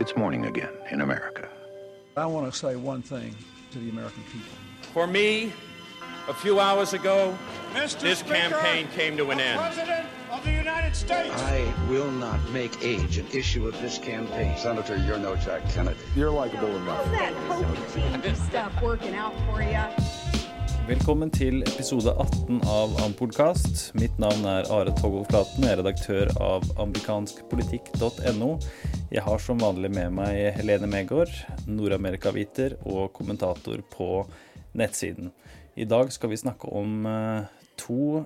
It's 0.00 0.16
morning 0.16 0.46
again 0.46 0.72
in 0.90 1.02
America. 1.02 1.46
I 2.16 2.24
want 2.24 2.50
to 2.50 2.58
say 2.58 2.74
one 2.74 3.02
thing 3.02 3.34
to 3.70 3.78
the 3.78 3.90
American 3.90 4.22
people. 4.32 4.56
For 4.94 5.06
me, 5.06 5.52
a 6.26 6.32
few 6.32 6.58
hours 6.58 6.94
ago, 6.94 7.36
Mr. 7.74 8.00
this 8.00 8.20
Speaker, 8.20 8.34
campaign 8.36 8.88
came 8.96 9.18
to 9.18 9.30
an 9.30 9.40
end. 9.40 9.60
President 9.60 10.06
of 10.32 10.42
the 10.42 10.52
United 10.52 10.96
States. 10.96 11.34
I 11.42 11.70
will 11.90 12.10
not 12.10 12.40
make 12.48 12.82
age 12.82 13.18
an 13.18 13.26
issue 13.34 13.68
of 13.68 13.78
this 13.82 13.98
campaign. 13.98 14.56
Senator, 14.56 14.96
you're 14.96 15.18
no 15.18 15.36
Jack 15.36 15.68
Kennedy. 15.68 16.00
You're 16.16 16.30
likable 16.30 16.74
enough. 16.76 17.04
that 17.10 17.34
hope 17.50 17.92
team 17.92 18.34
stuff 18.36 18.72
working 18.80 19.14
out 19.14 19.34
for 19.50 19.60
you. 19.60 19.84
Velkommen 20.88 21.30
til 21.30 21.62
episode 21.62 22.10
18 22.18 22.62
av 22.66 22.96
Ampodkast. 23.04 23.94
Mitt 23.94 24.18
navn 24.18 24.44
er 24.44 24.64
Are 24.72 24.90
Togvold 25.02 25.26
Flaten, 25.30 25.64
jeg 25.64 25.72
er 25.72 25.78
redaktør 25.84 26.32
av 26.40 26.64
amerikanskpolitikk.no. 26.82 28.48
Jeg 29.10 29.24
har 29.26 29.40
som 29.42 29.58
vanlig 29.58 29.88
med 29.90 30.12
meg 30.14 30.36
Helene 30.54 30.86
Megård, 30.86 31.32
Nord-Amerika-viter 31.66 32.76
og 32.86 33.08
kommentator 33.16 33.80
på 33.90 34.20
nettsiden. 34.78 35.32
I 35.74 35.82
dag 35.90 36.12
skal 36.14 36.30
vi 36.30 36.38
snakke 36.38 36.68
om 36.78 37.08
eh, 37.10 37.48
to 37.74 38.20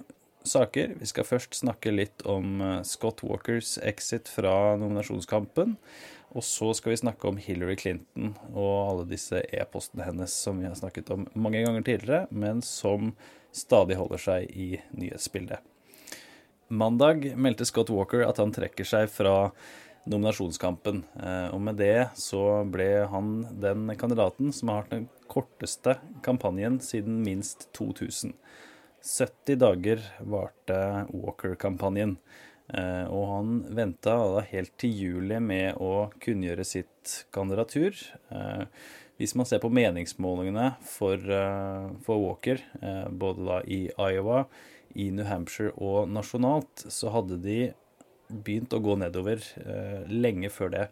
saker. 0.44 0.92
Vi 1.00 1.08
skal 1.08 1.24
først 1.24 1.56
snakke 1.62 1.88
litt 1.94 2.20
om 2.28 2.60
eh, 2.60 2.82
Scott 2.84 3.22
Walkers 3.24 3.78
exit 3.80 4.28
fra 4.28 4.74
nominasjonskampen. 4.76 5.72
Og 6.36 6.44
så 6.44 6.74
skal 6.76 6.92
vi 6.92 7.00
snakke 7.00 7.30
om 7.30 7.40
Hillary 7.40 7.78
Clinton 7.80 8.34
og 8.52 8.74
alle 8.82 9.06
disse 9.08 9.40
e-postene 9.56 10.04
hennes 10.04 10.34
som 10.36 10.60
vi 10.60 10.68
har 10.68 10.76
snakket 10.76 11.14
om 11.16 11.24
mange 11.32 11.62
ganger 11.64 11.86
tidligere, 11.86 12.26
men 12.28 12.60
som 12.60 13.14
stadig 13.56 13.96
holder 13.96 14.20
seg 14.20 14.52
i 14.52 14.74
nyhetsbildet. 14.92 15.64
Mandag 16.68 17.30
meldte 17.40 17.64
Scott 17.68 17.88
Walker 17.92 18.26
at 18.28 18.40
han 18.42 18.52
trekker 18.52 18.84
seg 18.88 19.08
fra 19.12 19.54
nominasjonskampen. 20.10 21.04
Eh, 21.20 21.48
Og 21.54 21.60
med 21.60 21.76
det 21.80 22.10
så 22.18 22.64
ble 22.68 23.06
han 23.10 23.46
den 23.60 23.88
kandidaten 23.96 24.52
som 24.52 24.68
har 24.68 24.82
hatt 24.82 24.90
den 24.94 25.08
korteste 25.28 25.98
kampanjen 26.22 26.80
siden 26.80 27.22
minst 27.24 27.68
2000. 27.72 28.34
70 29.04 29.58
dager 29.60 30.00
varte 30.20 31.06
Walker-kampanjen. 31.12 32.16
Eh, 32.72 33.04
Og 33.12 33.24
han 33.28 33.64
venta 33.76 34.40
helt 34.50 34.76
til 34.78 34.90
juli 34.90 35.40
med 35.40 35.76
å 35.76 36.10
kunngjøre 36.20 36.64
sitt 36.64 37.26
kandidatur. 37.32 37.94
Eh, 38.30 38.66
Hvis 39.16 39.36
man 39.36 39.46
ser 39.46 39.60
på 39.60 39.70
meningsmålingene 39.70 40.74
for, 40.82 41.16
for 42.02 42.18
Walker, 42.18 42.58
både 43.14 43.44
da 43.46 43.60
i 43.62 43.86
Iowa, 43.94 44.48
i 44.96 45.10
New 45.14 45.24
Hampshire 45.24 45.70
og 45.78 46.08
nasjonalt, 46.10 46.82
så 46.90 47.12
hadde 47.14 47.38
de 47.40 47.72
begynt 48.28 48.74
å 48.74 48.82
gå 48.82 48.96
nedover 49.00 49.42
eh, 49.64 50.04
lenge 50.10 50.50
før 50.52 50.72
det. 50.74 50.84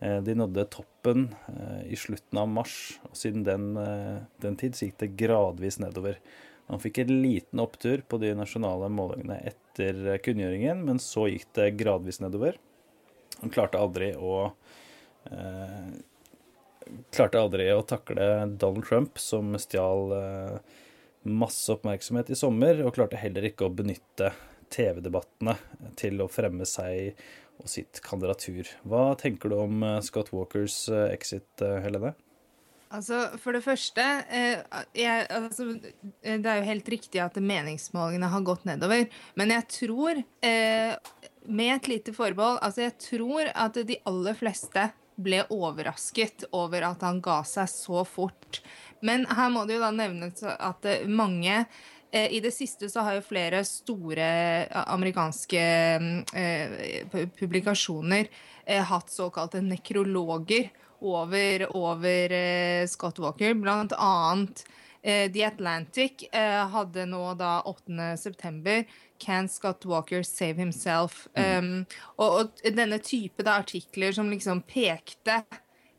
Eh, 0.00 0.18
De 0.24 0.36
nådde 0.38 0.66
toppen 0.74 1.28
eh, 1.52 1.82
i 1.94 1.98
slutten 1.98 2.40
av 2.40 2.50
mars, 2.50 2.98
og 3.08 3.16
siden 3.18 3.46
den, 3.46 3.70
den 4.44 4.58
tid 4.60 4.76
så 4.76 4.88
gikk 4.88 4.98
det 5.02 5.14
gradvis 5.20 5.80
nedover. 5.82 6.20
Han 6.70 6.80
fikk 6.80 7.02
en 7.02 7.12
liten 7.20 7.60
opptur 7.60 8.02
på 8.08 8.18
de 8.22 8.32
nasjonale 8.36 8.88
målingene 8.92 9.36
etter 9.50 10.16
kunngjøringen, 10.24 10.80
men 10.86 11.00
så 11.02 11.26
gikk 11.28 11.50
det 11.58 11.74
gradvis 11.80 12.22
nedover. 12.24 12.56
Han 13.42 13.52
klarte 13.52 13.80
aldri 13.80 14.14
å 14.16 14.46
eh, 15.28 15.90
klarte 17.12 17.40
aldri 17.40 17.68
å 17.72 17.84
takle 17.84 18.46
Donald 18.56 18.86
Trump, 18.88 19.20
som 19.20 19.52
stjal 19.60 20.14
eh, 20.16 20.56
masse 21.24 21.68
oppmerksomhet 21.72 22.32
i 22.32 22.38
sommer, 22.38 22.80
og 22.84 22.96
klarte 22.96 23.20
heller 23.20 23.44
ikke 23.48 23.68
å 23.68 23.74
benytte 23.74 24.32
TV-debattene 24.72 25.56
til 25.98 26.22
å 26.24 26.30
fremme 26.30 26.66
seg 26.68 27.18
og 27.62 27.70
sitt 27.70 28.00
kandidatur. 28.04 28.68
Hva 28.88 29.12
tenker 29.20 29.52
du 29.52 29.58
om 29.62 29.82
eh, 29.86 30.00
Scott 30.04 30.32
Walkers 30.34 30.84
eh, 30.90 31.08
exit, 31.14 31.48
eh, 31.62 31.80
Helene? 31.84 32.14
Altså, 32.94 33.24
For 33.42 33.56
det 33.56 33.64
første 33.64 34.02
jeg, 34.94 35.22
altså, 35.26 35.64
Det 36.22 36.46
er 36.46 36.60
jo 36.60 36.66
helt 36.68 36.90
riktig 36.92 37.18
at 37.18 37.40
meningsmålingene 37.42 38.28
har 38.30 38.44
gått 38.46 38.68
nedover. 38.68 39.08
Men 39.34 39.50
jeg 39.50 39.66
tror, 39.80 40.20
med 40.44 41.72
et 41.72 41.88
lite 41.90 42.14
forbehold 42.14 42.60
altså 42.62 42.84
Jeg 42.84 42.94
tror 43.02 43.50
at 43.50 43.80
de 43.88 43.98
aller 44.06 44.38
fleste 44.38 44.84
ble 45.18 45.42
overrasket 45.50 46.46
over 46.54 46.86
at 46.86 47.02
han 47.06 47.18
ga 47.24 47.40
seg 47.48 47.66
så 47.72 48.04
fort. 48.06 48.60
Men 49.02 49.26
her 49.26 49.50
må 49.50 49.64
det 49.66 49.80
jo 49.80 49.82
da 49.82 49.90
nevnes 49.94 50.46
at 50.46 50.86
mange 51.10 51.64
i 52.14 52.40
det 52.40 52.52
siste 52.54 52.88
så 52.90 53.02
har 53.02 53.18
jo 53.18 53.26
flere 53.26 53.64
store 53.66 54.26
eh, 54.62 54.80
amerikanske 54.86 55.64
eh, 56.34 56.76
publikasjoner 57.38 58.28
eh, 58.66 58.82
hatt 58.86 59.10
såkalte 59.10 59.62
nekrologer 59.64 60.70
over, 61.04 61.66
over 61.76 62.32
eh, 62.32 62.86
Scott 62.86 63.18
Walker. 63.18 63.54
Blant 63.54 63.92
annet 63.98 64.64
eh, 65.02 65.26
The 65.32 65.44
Atlantic 65.48 66.28
eh, 66.32 66.62
hadde 66.70 67.08
nå 67.10 67.34
da 67.40 67.58
8. 67.66 68.14
september 68.18 68.84
Can 69.18 69.48
Scott 69.48 69.84
Walker 69.86 70.22
save 70.22 70.54
himself? 70.58 71.26
Um, 71.34 71.84
og, 72.16 72.38
og 72.40 72.64
denne 72.76 72.98
type 73.02 73.42
da, 73.42 73.58
artikler 73.62 74.12
som 74.14 74.30
liksom 74.30 74.62
pekte 74.68 75.42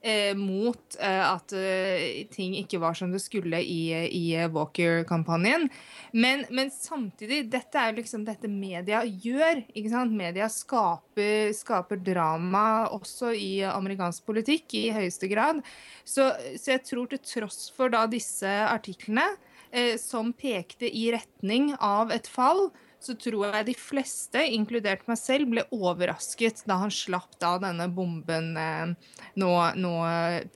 eh, 0.06 0.36
mot 0.38 0.98
eh, 1.00 1.24
at 1.26 1.54
eh, 1.58 2.26
ting 2.32 2.56
ikke 2.60 2.80
var 2.84 2.98
som 2.98 3.12
det 3.14 3.22
skulle 3.24 3.62
i, 3.62 3.90
i 4.06 4.26
Walker-kampanjen. 4.54 5.68
Men, 6.14 6.46
men 6.54 6.72
samtidig, 6.72 7.46
dette 7.54 7.82
er 7.82 7.98
liksom 7.98 8.26
dette 8.28 8.50
media 8.52 9.02
gjør. 9.06 9.64
ikke 9.74 9.94
sant? 9.94 10.16
Media 10.16 10.50
skaper, 10.52 11.52
skaper 11.58 12.02
drama 12.06 12.86
også 12.94 13.34
i 13.34 13.60
amerikansk 13.68 14.28
politikk 14.30 14.78
i 14.78 14.86
høyeste 14.96 15.30
grad. 15.32 15.64
Så, 16.06 16.30
så 16.60 16.76
jeg 16.76 16.86
tror 16.86 17.10
til 17.12 17.24
tross 17.26 17.70
for 17.76 17.94
da 17.94 18.06
disse 18.12 18.50
artiklene, 18.70 19.26
eh, 19.72 19.96
som 20.02 20.34
pekte 20.38 20.90
i 20.90 21.10
retning 21.16 21.74
av 21.82 22.14
et 22.14 22.30
fall, 22.30 22.70
så 23.06 23.16
tror 23.22 23.48
jeg 23.54 23.66
de 23.70 23.76
fleste, 23.80 24.42
inkludert 24.56 25.06
meg 25.10 25.18
selv, 25.22 25.50
ble 25.54 25.64
overrasket 25.76 26.64
da 26.68 26.80
han 26.82 26.92
slapp 26.94 27.38
da 27.42 27.56
denne 27.62 27.88
bomben 27.94 28.54
eh, 28.58 28.94
nå, 29.42 29.52
nå 29.80 29.94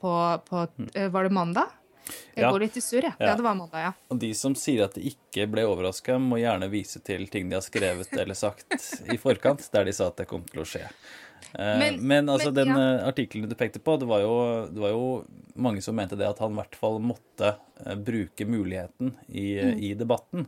på, 0.00 0.14
på 0.48 0.64
eh, 0.94 1.08
Var 1.14 1.28
det 1.28 1.32
mandag? 1.36 1.76
Jeg 2.34 2.42
Ja. 2.42 2.50
går 2.50 2.60
litt 2.64 2.76
i 2.76 2.82
surr, 2.82 3.04
jeg. 3.06 3.14
Ja. 3.20 3.26
Ja. 3.28 3.34
det 3.38 3.44
var 3.44 3.54
mandag, 3.54 3.82
ja. 3.84 3.92
Og 4.10 4.18
de 4.18 4.32
som 4.34 4.54
sier 4.58 4.84
at 4.88 4.96
de 4.98 5.04
ikke 5.12 5.44
ble 5.52 5.62
overraska, 5.68 6.16
må 6.18 6.40
gjerne 6.40 6.66
vise 6.72 6.98
til 7.06 7.26
ting 7.30 7.48
de 7.50 7.54
har 7.58 7.62
skrevet 7.62 8.10
eller 8.18 8.34
sagt 8.34 8.66
i 9.12 9.18
forkant, 9.20 9.62
der 9.70 9.84
de 9.86 9.92
sa 9.94 10.08
at 10.10 10.16
det 10.18 10.26
kom 10.30 10.42
til 10.48 10.62
å 10.64 10.66
skje. 10.66 10.88
Eh, 11.54 11.78
Men, 11.78 12.00
Men- 12.06 12.28
altså, 12.28 12.50
men, 12.50 12.58
den 12.66 12.74
ja. 12.74 12.80
eh, 12.96 13.06
artikkelen 13.12 13.48
du 13.48 13.54
pekte 13.54 13.78
på, 13.78 13.94
det 14.00 14.08
var, 14.10 14.20
jo, 14.24 14.34
det 14.72 14.82
var 14.82 14.90
jo 14.96 15.04
mange 15.54 15.82
som 15.82 15.94
mente 15.96 16.16
det 16.18 16.26
at 16.26 16.38
han 16.42 16.52
i 16.56 16.58
hvert 16.62 16.74
fall 16.82 16.98
måtte 17.02 17.54
eh, 17.86 17.94
bruke 17.94 18.46
muligheten 18.48 19.14
i, 19.28 19.46
Mm. 19.60 19.78
i 19.78 19.94
debatten. 19.94 20.46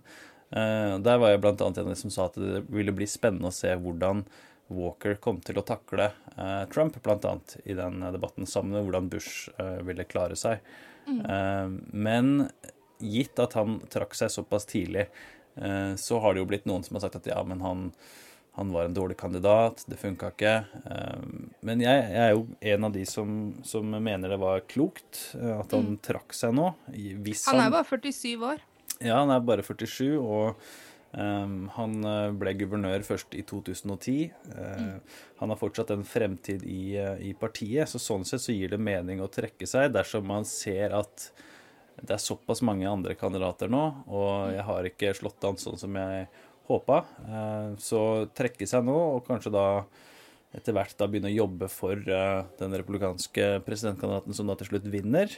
Eh, 0.52 0.94
der 1.00 1.20
var 1.20 1.32
jeg 1.32 1.42
blant 1.42 1.62
annet 1.64 1.80
en 1.80 1.90
av 1.90 1.94
de 1.94 2.00
som 2.00 2.12
sa 2.12 2.26
at 2.28 2.36
det 2.40 2.64
ville 2.72 2.92
bli 2.94 3.08
spennende 3.08 3.48
å 3.48 3.54
se 3.56 3.72
hvordan 3.72 4.24
Walker 4.72 5.16
kom 5.20 5.40
til 5.44 5.58
å 5.60 5.64
takle 5.66 6.10
eh, 6.36 6.64
Trump, 6.72 6.96
annet, 7.06 7.56
i 7.64 7.76
den 7.76 8.00
debatten, 8.12 8.46
sammen 8.48 8.76
med 8.76 8.86
hvordan 8.86 9.10
Bush 9.12 9.50
eh, 9.58 9.80
ville 9.84 10.08
klare 10.08 10.36
seg. 10.38 10.60
Eh, 11.08 11.68
men 11.92 12.48
gitt 13.02 13.40
at 13.42 13.56
han 13.58 13.80
trakk 13.92 14.14
seg 14.16 14.30
såpass 14.32 14.68
tidlig, 14.70 15.08
eh, 15.56 15.94
så 15.98 16.20
har 16.22 16.34
det 16.34 16.44
jo 16.44 16.50
blitt 16.52 16.69
noen 16.69 16.84
som 16.86 16.96
har 16.96 17.06
sagt 17.06 17.20
at 17.20 17.30
ja, 17.32 17.40
men 17.48 17.60
han, 17.64 17.88
han 18.56 18.72
var 18.72 18.86
en 18.86 18.96
dårlig 18.96 19.16
kandidat, 19.20 19.84
det 19.88 19.98
funka 20.00 20.32
ikke. 20.34 20.54
Eh, 20.84 21.22
Men 21.60 21.82
jeg, 21.84 22.04
jeg 22.12 22.24
er 22.28 22.34
jo 22.36 22.46
en 22.74 22.88
av 22.88 22.92
de 22.96 23.06
som, 23.08 23.38
som 23.66 23.96
mener 23.96 24.32
det 24.32 24.40
var 24.40 24.64
klokt 24.69 25.24
eh, 25.40 25.56
at 25.58 25.72
han 25.76 25.96
trakk 26.04 26.36
seg 26.36 26.54
nå. 26.56 26.72
Hvis 27.24 27.48
Han 27.50 27.64
er 27.64 27.72
bare 27.74 27.88
47 27.88 28.36
år. 28.52 28.62
Ja, 29.04 29.18
han 29.20 29.32
er 29.34 29.44
bare 29.44 29.64
47, 29.66 30.16
og 30.18 30.58
um, 31.12 31.56
han 31.76 31.96
eh, 32.08 32.28
ble 32.38 32.54
guvernør 32.60 33.04
først 33.06 33.34
i 33.38 33.44
2010. 33.48 34.18
Eh, 34.56 35.16
Han 35.42 35.50
har 35.50 35.58
fortsatt 35.58 35.90
en 35.94 36.04
fremtid 36.06 36.64
i, 36.68 36.94
eh, 36.96 37.18
i 37.30 37.32
partiet, 37.38 37.90
så 37.90 38.00
sånn 38.00 38.26
sett 38.28 38.44
så 38.44 38.54
gir 38.54 38.72
det 38.72 38.80
mening 38.80 39.22
å 39.22 39.31
trekke 39.32 39.66
seg 39.69 39.93
dersom 39.94 40.28
man 40.28 40.46
ser 40.49 40.94
at 40.96 41.32
det 42.02 42.14
er 42.16 42.22
såpass 42.22 42.62
mange 42.64 42.88
andre 42.88 43.14
kandidater 43.14 43.69
nå, 43.70 43.82
og 44.08 44.54
jeg 44.54 44.64
har 44.66 44.88
ikke 44.88 45.12
slått 45.14 45.44
an 45.46 45.60
sånn 45.60 45.76
som 45.78 45.98
jeg 45.98 46.25
håpa. 46.70 47.02
Uh, 47.26 47.75
Så 47.82 48.31
trekke 48.34 48.66
seg 48.70 48.87
nå, 48.87 48.96
og 49.19 49.26
kanskje 49.26 49.52
da 49.55 49.66
etter 50.52 50.75
hvert 50.76 50.96
da 51.00 51.06
begynne 51.08 51.31
å 51.31 51.37
jobbe 51.37 51.69
for 51.72 51.96
uh, 51.96 52.44
den 52.58 52.75
republikanske 52.76 53.58
presidentkandidaten 53.66 54.37
som 54.37 54.48
da 54.48 54.56
til 54.60 54.72
slutt 54.72 54.88
vinner, 54.93 55.32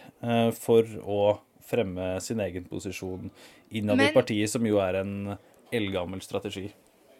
for 0.58 0.88
å 1.06 1.19
fremme 1.64 2.14
sin 2.20 2.43
egen 2.44 2.66
posisjon 2.69 3.31
innad 3.75 4.02
i 4.05 4.11
partiet, 4.14 4.52
som 4.52 4.66
jo 4.66 4.81
er 4.84 5.00
en 5.00 5.14
eldgammel 5.75 6.22
strategi. 6.25 6.69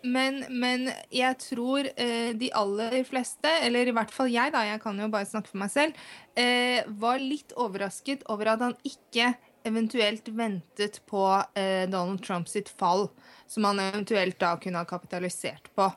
Men, 0.05 0.43
men 0.53 0.91
jeg 1.15 1.39
tror 1.41 1.87
eh, 1.97 2.35
de 2.37 2.51
aller 2.53 2.99
fleste, 3.09 3.49
eller 3.65 3.89
i 3.89 3.95
hvert 3.97 4.13
fall 4.13 4.29
jeg, 4.29 4.53
da, 4.53 4.67
jeg 4.69 4.83
kan 4.83 5.01
jo 5.01 5.09
bare 5.13 5.29
snakke 5.29 5.49
for 5.49 5.63
meg 5.63 5.73
selv, 5.73 6.05
eh, 6.37 6.85
var 7.01 7.23
litt 7.23 7.55
overrasket 7.57 8.27
over 8.33 8.53
at 8.53 8.65
han 8.67 8.77
ikke 8.85 9.33
eventuelt 9.65 10.29
ventet 10.29 11.01
på 11.09 11.25
eh, 11.57 11.89
Donald 11.89 12.21
Trump 12.25 12.51
sitt 12.53 12.69
fall, 12.69 13.09
som 13.49 13.65
han 13.65 13.81
eventuelt 13.81 14.37
da 14.41 14.55
kunne 14.61 14.83
ha 14.83 14.89
kapitalisert 14.89 15.73
på. 15.73 15.89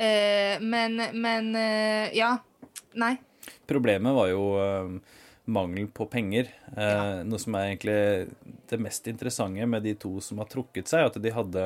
Eh, 0.00 0.56
men 0.60 0.96
men 1.12 1.52
eh, 1.56 2.08
ja. 2.16 2.38
Nei. 2.96 3.16
Problemet 3.68 4.14
var 4.16 4.28
jo 4.28 4.40
uh, 4.56 4.96
mangel 5.44 5.88
på 5.90 6.06
penger. 6.06 6.48
Ja. 6.76 7.22
noe 7.26 7.38
som 7.42 7.56
er 7.58 7.72
egentlig 7.72 7.96
det 8.70 8.78
mest 8.80 9.08
interessante 9.10 9.66
med 9.66 9.82
de 9.82 9.94
to 9.98 10.20
som 10.22 10.38
har 10.38 10.46
trukket 10.50 10.88
seg, 10.88 11.08
at 11.08 11.18
de 11.22 11.32
hadde 11.34 11.64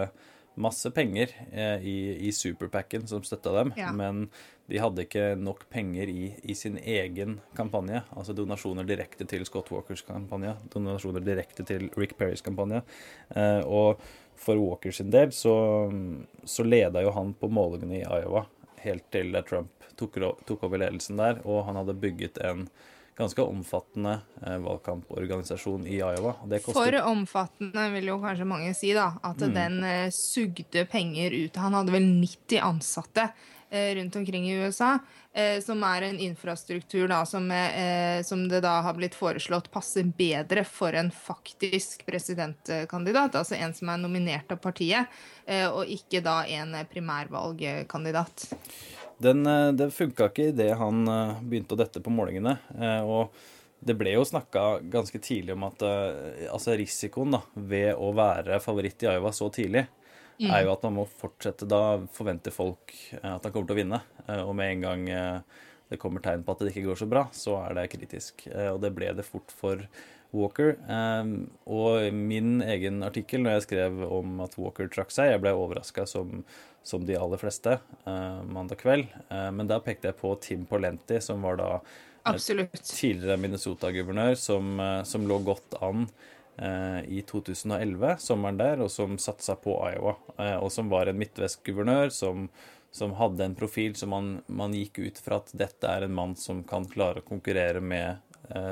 masse 0.57 0.89
penger 0.97 1.29
uh, 1.53 1.77
i, 1.85 2.17
i 2.29 2.31
superpacken 2.33 3.05
som 3.07 3.25
støtta 3.27 3.53
dem, 3.59 3.75
Ja. 3.77 3.91
men 3.93 4.31
de 4.67 4.81
hadde 4.81 5.05
ikke 5.05 5.37
nok 5.39 5.67
penger 5.71 6.09
i, 6.09 6.31
i 6.43 6.55
sin 6.57 6.79
egen 6.81 7.37
kampanje. 7.55 8.01
Altså 8.17 8.33
donasjoner 8.35 8.89
direkte 8.89 9.29
til 9.29 9.45
Scott 9.47 9.69
Walkers 9.71 10.03
kampanje, 10.03 10.57
donasjoner 10.73 11.23
direkte 11.23 11.63
til 11.69 11.91
Rick 11.95 12.17
Perrys 12.19 12.43
kampanje. 12.43 12.81
Eh, 13.37 13.61
og 13.63 14.01
for 14.41 14.59
Walker 14.59 14.91
sin 14.97 15.13
del 15.13 15.31
så, 15.37 15.55
så 16.45 16.65
leda 16.67 17.05
jo 17.05 17.13
han 17.15 17.31
på 17.39 17.53
målingene 17.53 18.01
i 18.01 18.05
Iowa 18.09 18.47
helt 18.83 19.07
til 19.15 19.37
Trump 19.47 19.71
tok, 19.97 20.19
tok 20.49 20.67
over 20.67 20.83
ledelsen 20.83 21.21
der, 21.21 21.41
og 21.47 21.65
han 21.69 21.79
hadde 21.79 21.95
bygget 22.01 22.41
en 22.45 22.67
ganske 23.17 23.43
omfattende 23.43 24.19
eh, 24.47 24.59
valgkamporganisasjon 24.59 25.87
i 25.87 25.97
Iowa. 25.97 26.33
kostet 26.33 26.73
For 26.75 27.01
omfattende, 27.09 27.89
vil 27.95 28.11
jo 28.13 28.19
kanskje 28.21 28.49
mange 28.49 28.75
si, 28.77 28.93
da. 28.93 29.15
At 29.23 29.41
Mm. 29.41 29.55
den 29.55 29.85
eh, 29.85 30.11
sugde 30.11 30.85
penger 30.85 31.31
ut. 31.33 31.57
Han 31.57 31.75
hadde 31.75 31.93
vel 31.93 32.03
90 32.03 32.61
ansatte 32.61 33.29
eh, 33.71 33.95
rundt 33.95 34.17
omkring 34.17 34.51
i 34.51 34.59
USA, 34.61 34.99
som 35.61 35.83
er 35.85 36.03
en 36.03 36.19
infrastruktur 36.19 37.09
da, 37.09 37.19
som, 37.29 37.51
som 38.25 38.47
det 38.49 38.63
da 38.65 38.81
har 38.81 38.95
blitt 38.97 39.15
foreslått 39.15 39.67
passer 39.71 40.07
bedre 40.17 40.63
for 40.65 40.97
en 40.97 41.11
faktisk 41.11 42.07
presidentkandidat. 42.07 43.37
Altså 43.37 43.59
en 43.59 43.75
som 43.77 43.91
er 43.93 44.01
nominert 44.01 44.55
av 44.55 44.63
partiet, 44.65 45.13
og 45.75 45.93
ikke 45.93 46.23
da 46.25 46.39
en 46.49 46.73
primærvalgkandidat. 46.89 48.49
Den, 49.19 49.47
eh, 49.47 49.73
det 49.73 49.91
funka 49.91 50.29
ikke 50.31 50.51
idet 50.53 50.75
han 50.77 51.07
eh, 51.09 51.39
begynte 51.43 51.77
å 51.77 51.81
dette 51.81 52.03
på 52.05 52.13
målingene. 52.13 52.59
eh, 52.77 53.03
Og 53.03 53.33
det 53.87 53.97
ble 53.97 54.13
jo 54.17 54.25
snakka 54.25 54.81
ganske 54.93 55.21
tidlig 55.23 55.55
om 55.55 55.67
at 55.69 55.83
altså 55.85 56.73
risikoen 56.81 57.35
da, 57.37 57.43
ved 57.55 57.93
å 58.01 58.09
være 58.17 58.57
favoritt 58.65 59.05
i 59.05 59.11
Iowa 59.13 59.31
så 59.37 59.51
tidlig, 59.53 59.85
er 60.41 60.65
jo 60.65 60.73
at 60.73 60.83
man 60.85 60.97
må 60.97 61.05
fortsette 61.09 61.69
Da 61.69 61.99
forventer 62.13 62.53
folk 62.53 62.95
at 63.21 63.45
han 63.45 63.53
kommer 63.53 63.69
til 63.69 63.77
å 63.77 63.79
vinne. 63.79 64.01
Og 64.49 64.55
med 64.57 64.73
en 64.73 64.83
gang 64.87 65.05
det 65.93 66.01
kommer 66.01 66.25
tegn 66.25 66.43
på 66.43 66.57
at 66.57 66.65
det 66.65 66.73
ikke 66.73 66.87
går 66.89 67.03
så 67.05 67.09
bra, 67.09 67.27
så 67.37 67.59
er 67.61 67.77
det 67.77 67.87
kritisk. 67.93 68.49
Og 68.73 68.81
det 68.83 68.95
ble 68.97 69.13
det 69.15 69.29
fort 69.29 69.53
for 69.61 69.85
Walker. 70.33 70.77
Eh, 70.89 71.25
Og 71.67 72.13
min 72.15 72.63
egen 72.63 73.03
artikkel 73.07 73.41
når 73.45 73.59
jeg 73.59 73.67
skrev 73.69 74.01
om 74.13 74.41
at 74.45 74.57
Walker 74.59 74.89
trakk 74.89 75.11
seg, 75.15 75.31
jeg 75.33 75.41
ble 75.45 75.53
overraska 75.57 76.07
som, 76.07 76.45
som 76.87 77.05
de 77.07 77.17
aller 77.19 77.39
fleste 77.41 77.79
eh, 78.07 78.43
mandag 78.47 78.79
kveld. 78.83 79.09
Eh, 79.31 79.51
Men 79.51 79.67
da 79.71 79.79
pekte 79.81 80.09
jeg 80.11 80.19
på 80.21 80.35
Tim 80.41 80.67
Polenti, 80.67 81.21
som 81.21 81.43
var 81.43 81.57
da 81.63 81.71
Absolutt. 82.27 82.73
tidligere 82.83 83.39
Minnesota-guvernør, 83.39 84.35
som, 84.37 84.81
eh, 84.81 85.03
som 85.07 85.27
lå 85.31 85.39
godt 85.47 85.77
an 85.81 86.09
eh, 86.59 87.03
i 87.19 87.23
2011, 87.23 88.17
sommeren 88.19 88.57
der, 88.59 88.81
og 88.83 88.91
som 88.91 89.19
satsa 89.19 89.55
på 89.61 89.77
Iowa. 89.93 90.17
eh, 90.39 90.57
Og 90.57 90.73
som 90.73 90.89
var 90.91 91.07
en 91.07 91.19
midtvestguvernør 91.19 92.11
som, 92.11 92.49
som 92.91 93.13
hadde 93.19 93.45
en 93.45 93.55
profil 93.55 93.95
som 93.95 94.09
man, 94.11 94.43
man 94.49 94.73
gikk 94.73 94.99
ut 95.05 95.19
fra 95.21 95.37
at 95.37 95.51
dette 95.53 95.85
er 95.87 96.03
en 96.07 96.15
mann 96.17 96.35
som 96.35 96.63
kan 96.65 96.87
klare 96.89 97.21
å 97.21 97.29
konkurrere 97.29 97.81
med 97.85 98.09
eh, 98.09 98.26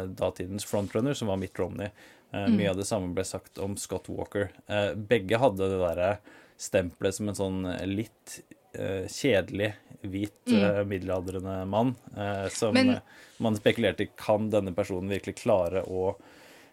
datidens 0.08 0.64
frontrunner, 0.64 1.14
som 1.14 1.28
var 1.28 1.36
Mitt 1.40 1.58
Romney. 1.58 1.90
Mm. 2.34 2.56
Mye 2.56 2.70
av 2.70 2.76
det 2.76 2.86
samme 2.88 3.14
ble 3.14 3.22
sagt 3.24 3.58
om 3.62 3.76
Scott 3.78 4.08
Walker. 4.10 4.48
Eh, 4.66 4.92
begge 4.94 5.38
hadde 5.38 5.68
det 5.70 5.78
derre 5.78 6.18
stempelet 6.58 7.14
som 7.14 7.28
en 7.30 7.38
sånn 7.38 7.60
litt 7.86 8.40
eh, 8.74 9.06
kjedelig, 9.06 9.72
hvit, 10.02 10.40
mm. 10.50 10.82
middelaldrende 10.88 11.60
mann. 11.70 11.94
eh, 12.16 12.48
som 12.48 12.74
Men- 12.74 12.90
eh, 12.96 13.00
man 13.38 13.54
spekulerte 13.56 14.08
kan 14.16 14.50
denne 14.50 14.74
personen 14.74 15.08
virkelig 15.10 15.36
klare 15.42 15.84
å, 15.86 16.16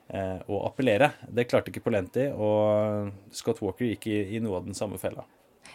eh, 0.10 0.40
å 0.50 0.66
appellere. 0.66 1.12
Det 1.30 1.48
klarte 1.48 1.70
ikke 1.72 1.84
Polenti, 1.86 2.26
og 2.34 3.12
Scott 3.32 3.62
Walker 3.62 3.86
gikk 3.86 4.08
i, 4.08 4.36
i 4.36 4.40
noe 4.40 4.58
av 4.58 4.66
den 4.66 4.74
samme 4.74 4.98
fella. 4.98 5.24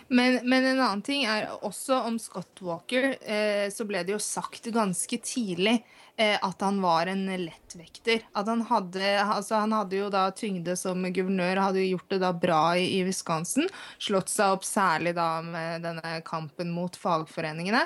Men, 0.08 0.38
men 0.48 0.64
en 0.64 0.80
annen 0.80 1.02
ting 1.02 1.24
er 1.26 1.48
også 1.66 1.98
om 2.06 2.18
Scott 2.22 2.62
Walker, 2.62 3.16
eh, 3.20 3.66
så 3.74 3.86
ble 3.88 4.04
det 4.06 4.14
jo 4.14 4.22
sagt 4.22 4.68
ganske 4.74 5.18
tidlig 5.18 5.80
eh, 6.16 6.36
at 6.38 6.62
han 6.62 6.78
var 6.82 7.10
en 7.10 7.24
lettvekter. 7.26 8.22
At 8.38 8.46
han 8.46 8.62
hadde, 8.68 9.02
altså 9.24 9.62
han 9.64 9.74
hadde 9.74 9.98
jo 9.98 10.10
da 10.12 10.28
tyngde 10.36 10.76
som 10.78 11.02
guvernør, 11.02 11.62
hadde 11.64 11.82
jo 11.82 11.96
gjort 11.96 12.14
det 12.14 12.20
da 12.22 12.32
bra 12.46 12.62
i, 12.78 12.86
i 13.00 13.02
Wisconsin. 13.08 13.66
Slått 13.98 14.30
seg 14.30 14.54
opp 14.54 14.66
særlig 14.68 15.16
da 15.18 15.30
med 15.42 15.86
denne 15.86 16.20
kampen 16.26 16.70
mot 16.76 16.98
fagforeningene. 17.02 17.82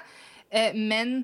Eh, 0.50 0.76
men 0.76 1.23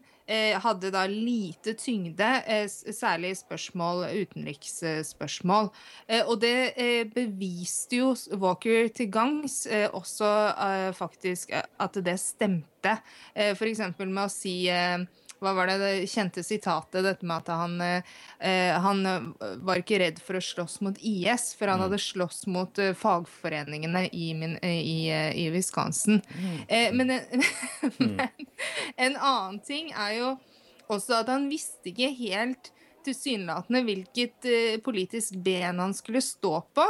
hadde 0.62 0.90
da 0.90 1.04
lite 1.06 1.76
tyngde, 1.78 2.42
eh, 2.46 2.66
særlig 2.68 3.36
spørsmål, 3.38 4.06
utenriksspørsmål. 4.10 5.70
Eh, 6.08 6.22
og 6.26 6.40
det 6.40 6.72
eh, 6.76 7.04
beviste 7.06 8.00
jo 8.00 8.14
Walker 8.34 8.88
til 8.88 9.10
gangs 9.12 9.66
eh, 9.66 9.88
også 9.92 10.32
eh, 10.50 10.90
faktisk 10.94 11.50
eh, 11.50 11.62
at 11.78 11.94
det 11.94 12.18
stemte. 12.20 12.98
f.eks. 13.34 13.80
med 13.98 14.24
å 14.24 14.30
si 14.30 14.68
eh, 14.70 14.98
hva 15.42 15.52
var 15.56 15.68
det, 15.68 15.76
det 15.82 16.08
kjente 16.08 16.42
sitatet, 16.44 17.04
dette 17.04 17.26
med 17.26 17.44
at 17.44 17.50
han, 17.52 17.74
eh, 17.84 18.14
eh, 18.40 18.76
han 18.80 19.02
eh, 19.06 19.26
var 19.66 19.80
ikke 19.82 20.00
redd 20.00 20.20
for 20.22 20.38
å 20.38 20.44
slåss 20.44 20.78
mot 20.84 21.00
IS, 21.00 21.50
for 21.58 21.72
han 21.72 21.82
hadde 21.84 22.00
slåss 22.00 22.46
mot 22.52 22.80
eh, 22.80 22.94
fagforeningene 22.96 24.06
i, 24.12 24.30
min, 24.38 24.56
eh, 24.64 24.80
i, 24.80 24.98
i 25.44 25.48
Wisconsin. 25.54 26.22
Eh, 26.68 26.88
men, 26.96 27.18
men 27.98 28.24
en 28.96 29.16
annen 29.16 29.60
ting 29.66 29.92
er 29.92 30.16
jo 30.20 30.32
også 30.92 31.20
at 31.20 31.30
han 31.32 31.50
visste 31.50 31.92
ikke 31.92 32.12
helt 32.16 32.72
tilsynelatende 33.06 33.84
hvilket 33.86 34.48
eh, 34.50 34.80
politisk 34.84 35.38
ben 35.44 35.82
han 35.82 35.94
skulle 35.96 36.24
stå 36.24 36.58
på. 36.76 36.86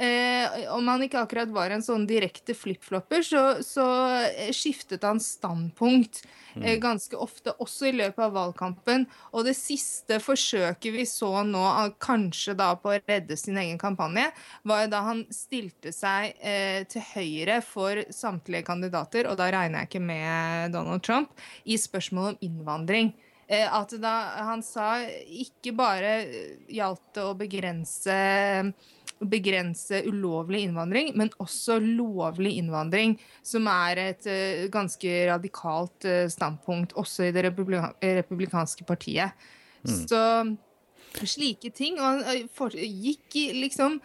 Eh, 0.00 0.72
om 0.72 0.86
han 0.88 1.02
ikke 1.04 1.20
akkurat 1.20 1.50
var 1.52 1.74
en 1.74 1.82
sånn 1.84 2.06
direkte 2.08 2.54
flipflopper, 2.56 3.20
så, 3.26 3.42
så 3.60 3.84
eh, 4.30 4.48
skiftet 4.56 5.04
han 5.04 5.20
standpunkt 5.20 6.22
eh, 6.54 6.78
ganske 6.80 7.18
ofte, 7.20 7.52
også 7.60 7.90
i 7.90 7.92
løpet 7.98 8.22
av 8.24 8.32
valgkampen. 8.32 9.04
Og 9.36 9.44
det 9.44 9.52
siste 9.58 10.16
forsøket 10.24 10.94
vi 10.94 11.04
så 11.04 11.42
nå, 11.44 11.66
kanskje 12.00 12.56
da 12.56 12.70
på 12.80 12.94
å 12.94 13.00
redde 13.02 13.36
sin 13.36 13.60
egen 13.60 13.76
kampanje, 13.82 14.30
var 14.64 14.88
da 14.88 15.02
han 15.10 15.26
stilte 15.36 15.92
seg 15.92 16.32
eh, 16.38 16.86
til 16.88 17.04
høyre 17.12 17.60
for 17.66 18.00
samtlige 18.08 18.70
kandidater, 18.70 19.28
og 19.28 19.36
da 19.36 19.50
regner 19.52 19.82
jeg 19.82 19.92
ikke 19.92 20.06
med 20.14 20.78
Donald 20.78 21.04
Trump, 21.04 21.36
i 21.68 21.76
spørsmål 21.76 22.32
om 22.32 22.40
innvandring. 22.48 23.12
Eh, 23.50 23.66
at 23.66 23.90
da 23.98 24.14
han 24.46 24.62
sa 24.62 25.00
ikke 25.26 25.72
bare 25.74 26.14
eh, 26.22 26.56
gjaldt 26.70 27.16
det 27.16 27.26
å 27.26 27.36
begrense 27.38 28.16
begrense 29.20 29.98
ulovlig 30.08 30.62
innvandring, 30.64 31.10
men 31.18 31.28
også 31.42 31.74
lovlig 31.82 32.54
innvandring, 32.56 33.18
som 33.44 33.66
er 33.68 34.00
et 34.00 34.28
eh, 34.30 34.62
ganske 34.72 35.16
radikalt 35.28 36.06
standpunkt 36.32 36.94
også 36.96 37.26
i 37.26 37.34
det 37.34 37.44
republika 37.50 37.90
republikanske 38.00 38.86
partiet. 38.88 39.36
Så 39.84 40.22
slike 41.26 41.72
ting. 41.74 41.98
Og 42.00 42.22
han 42.22 42.72
gikk 42.72 43.36
i 43.42 43.44
liksom 43.58 43.98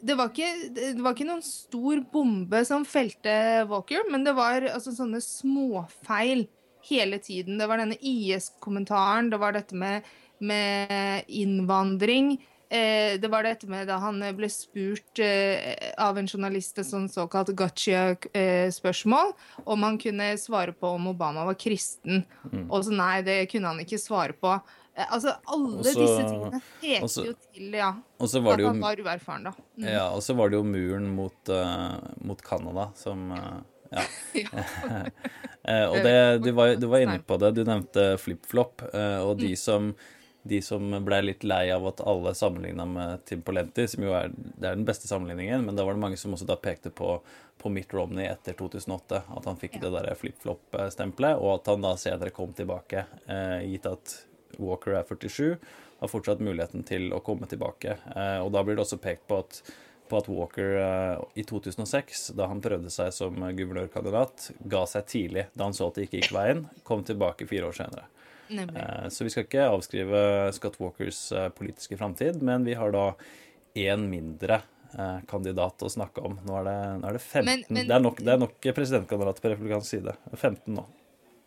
det 0.00 0.14
var, 0.16 0.30
ikke, 0.30 0.70
det 0.76 1.02
var 1.02 1.12
ikke 1.12 1.28
noen 1.28 1.42
stor 1.44 2.00
bombe 2.12 2.62
som 2.64 2.86
felte 2.88 3.32
Walker, 3.68 4.06
men 4.12 4.22
det 4.24 4.32
var 4.38 4.64
altså 4.70 4.94
sånne 4.96 5.20
småfeil 5.24 6.46
hele 6.88 7.18
tiden. 7.18 7.58
Det 7.58 7.68
var 7.68 7.82
denne 7.82 7.98
IS-kommentaren, 8.00 9.30
det 9.30 9.40
var 9.40 9.52
dette 9.56 9.76
med, 9.76 10.06
med 10.38 11.24
innvandring. 11.28 12.38
Eh, 12.70 13.18
det 13.20 13.28
var 13.28 13.42
dette 13.42 13.66
med 13.66 13.88
da 13.90 13.96
han 13.98 14.22
ble 14.38 14.46
spurt 14.52 15.18
eh, 15.18 15.90
av 15.98 16.18
en 16.20 16.28
journalist 16.30 16.78
et 16.78 16.86
sånn 16.86 17.08
såkalt 17.10 17.50
gotcha-spørsmål 17.58 19.32
om 19.64 19.82
han 19.82 19.98
kunne 19.98 20.28
svare 20.38 20.72
på 20.72 20.92
om 20.94 21.08
Obama 21.10 21.48
var 21.48 21.58
kristen. 21.58 22.22
Og 22.68 22.84
så 22.86 22.94
nei, 22.94 23.16
det 23.26 23.40
kunne 23.50 23.72
han 23.74 23.82
ikke 23.82 23.98
svare 23.98 24.38
på. 24.38 24.54
Eh, 24.94 25.06
altså, 25.12 25.34
alle 25.46 25.78
Også- 25.78 25.98
disse 25.98 26.22
tingene 26.28 26.62
peker 26.80 27.04
også- 27.04 27.26
jo 27.26 27.34
til 27.54 27.74
ja, 27.74 27.94
Og 28.18 28.28
så 28.28 28.42
var 28.42 28.52
at 28.52 28.58
det 28.58 28.64
jo 28.64 28.68
han 28.68 28.80
var 28.80 28.96
uerfaren, 28.96 29.44
da. 29.44 29.52
Mm. 29.78 29.92
Ja, 29.92 30.10
og 30.10 30.22
så 30.22 30.36
var 30.36 30.48
det 30.50 30.56
jo 30.56 30.62
muren 30.64 31.14
mot, 31.14 31.48
uh, 31.48 31.98
mot 32.22 32.40
Canada 32.42 32.92
som 32.94 33.32
uh, 33.32 33.60
Ja. 33.90 34.06
Eh, 35.60 35.84
og 35.84 35.98
det, 36.00 36.38
du, 36.40 36.54
var, 36.56 36.70
du 36.80 36.86
var 36.88 37.02
inne 37.04 37.18
på 37.20 37.36
det, 37.36 37.50
du 37.52 37.60
nevnte 37.68 38.14
flip-flop, 38.16 38.80
eh, 38.96 39.18
og 39.20 39.42
de 39.42 39.50
som 39.60 39.90
de 40.42 40.62
som 40.64 40.86
ble 41.04 41.18
litt 41.20 41.44
lei 41.44 41.66
av 41.68 41.84
at 41.90 42.00
alle 42.00 42.32
sammenligna 42.34 42.86
med 42.88 43.24
Tim 43.28 43.42
Polenti, 43.44 43.84
som 43.88 44.04
jo 44.06 44.14
er, 44.16 44.30
det 44.32 44.70
er 44.70 44.78
den 44.78 44.86
beste 44.88 45.08
sammenligningen, 45.08 45.66
men 45.66 45.76
da 45.76 45.84
var 45.84 45.96
det 45.96 46.00
mange 46.00 46.16
som 46.16 46.32
også 46.32 46.48
da 46.48 46.56
pekte 46.56 46.92
på, 46.96 47.18
på 47.60 47.72
Mitt 47.72 47.92
Romney 47.92 48.24
etter 48.24 48.56
2008. 48.56 49.20
At 49.36 49.48
han 49.50 49.60
fikk 49.60 49.76
det 49.82 49.92
der 49.92 50.08
flip-flop-stempelet, 50.16 51.36
og 51.36 51.58
at 51.58 51.68
han 51.68 51.84
da 51.84 51.92
senere 52.00 52.32
kom 52.32 52.56
tilbake, 52.56 53.04
eh, 53.28 53.68
gitt 53.68 53.90
at 53.90 54.16
Walker 54.56 54.96
er 54.96 55.04
47, 55.04 55.58
har 56.00 56.08
fortsatt 56.08 56.40
muligheten 56.40 56.88
til 56.88 57.12
å 57.12 57.20
komme 57.24 57.44
tilbake. 57.44 57.98
Og 58.40 58.48
da 58.54 58.62
blir 58.64 58.78
det 58.78 58.86
også 58.86 58.96
pekt 59.04 59.26
på 59.28 59.42
at, 59.42 59.60
på 60.10 60.18
at 60.18 60.28
Walker 60.28 60.72
eh, 60.82 61.22
i 61.40 61.44
2006, 61.46 62.32
da 62.38 62.48
han 62.50 62.60
prøvde 62.64 62.90
seg 62.92 63.12
som 63.14 63.36
guvernørkandidat, 63.56 64.50
ga 64.70 64.82
seg 64.90 65.06
tidlig 65.10 65.46
da 65.54 65.68
han 65.68 65.76
så 65.76 65.88
at 65.90 65.98
det 66.00 66.08
ikke 66.08 66.20
gikk 66.24 66.34
veien, 66.36 66.64
kom 66.86 67.04
tilbake 67.06 67.46
fire 67.50 67.70
år 67.70 67.78
senere. 67.78 68.04
Nemlig. 68.50 68.82
Eh, 68.82 69.06
Så 69.14 69.24
vi 69.24 69.30
skal 69.30 69.46
ikke 69.46 69.68
avskrive 69.70 70.20
Scott 70.56 70.80
Walkers 70.82 71.22
eh, 71.32 71.48
politiske 71.54 71.96
framtid, 72.00 72.42
men 72.42 72.66
vi 72.66 72.74
har 72.74 72.90
da 72.94 73.12
én 73.78 74.08
mindre 74.10 74.62
kandidat 75.30 75.84
å 75.86 75.88
snakke 75.92 76.18
om. 76.26 76.32
Nå 76.42 76.56
er 76.58 76.64
det, 76.66 76.78
nå 76.98 77.06
er 77.06 77.12
det 77.14 77.20
15. 77.22 77.44
Men- 77.46 77.60
men- 77.70 77.86
det, 77.86 77.94
er 77.94 78.00
nok, 78.02 78.16
det 78.18 78.32
er 78.32 78.40
nok 78.42 78.56
presidentkandidat 78.74 79.38
på 79.40 79.52
republikansk 79.52 79.86
side. 79.86 80.16
15 80.34 80.74
nå. 80.74 80.82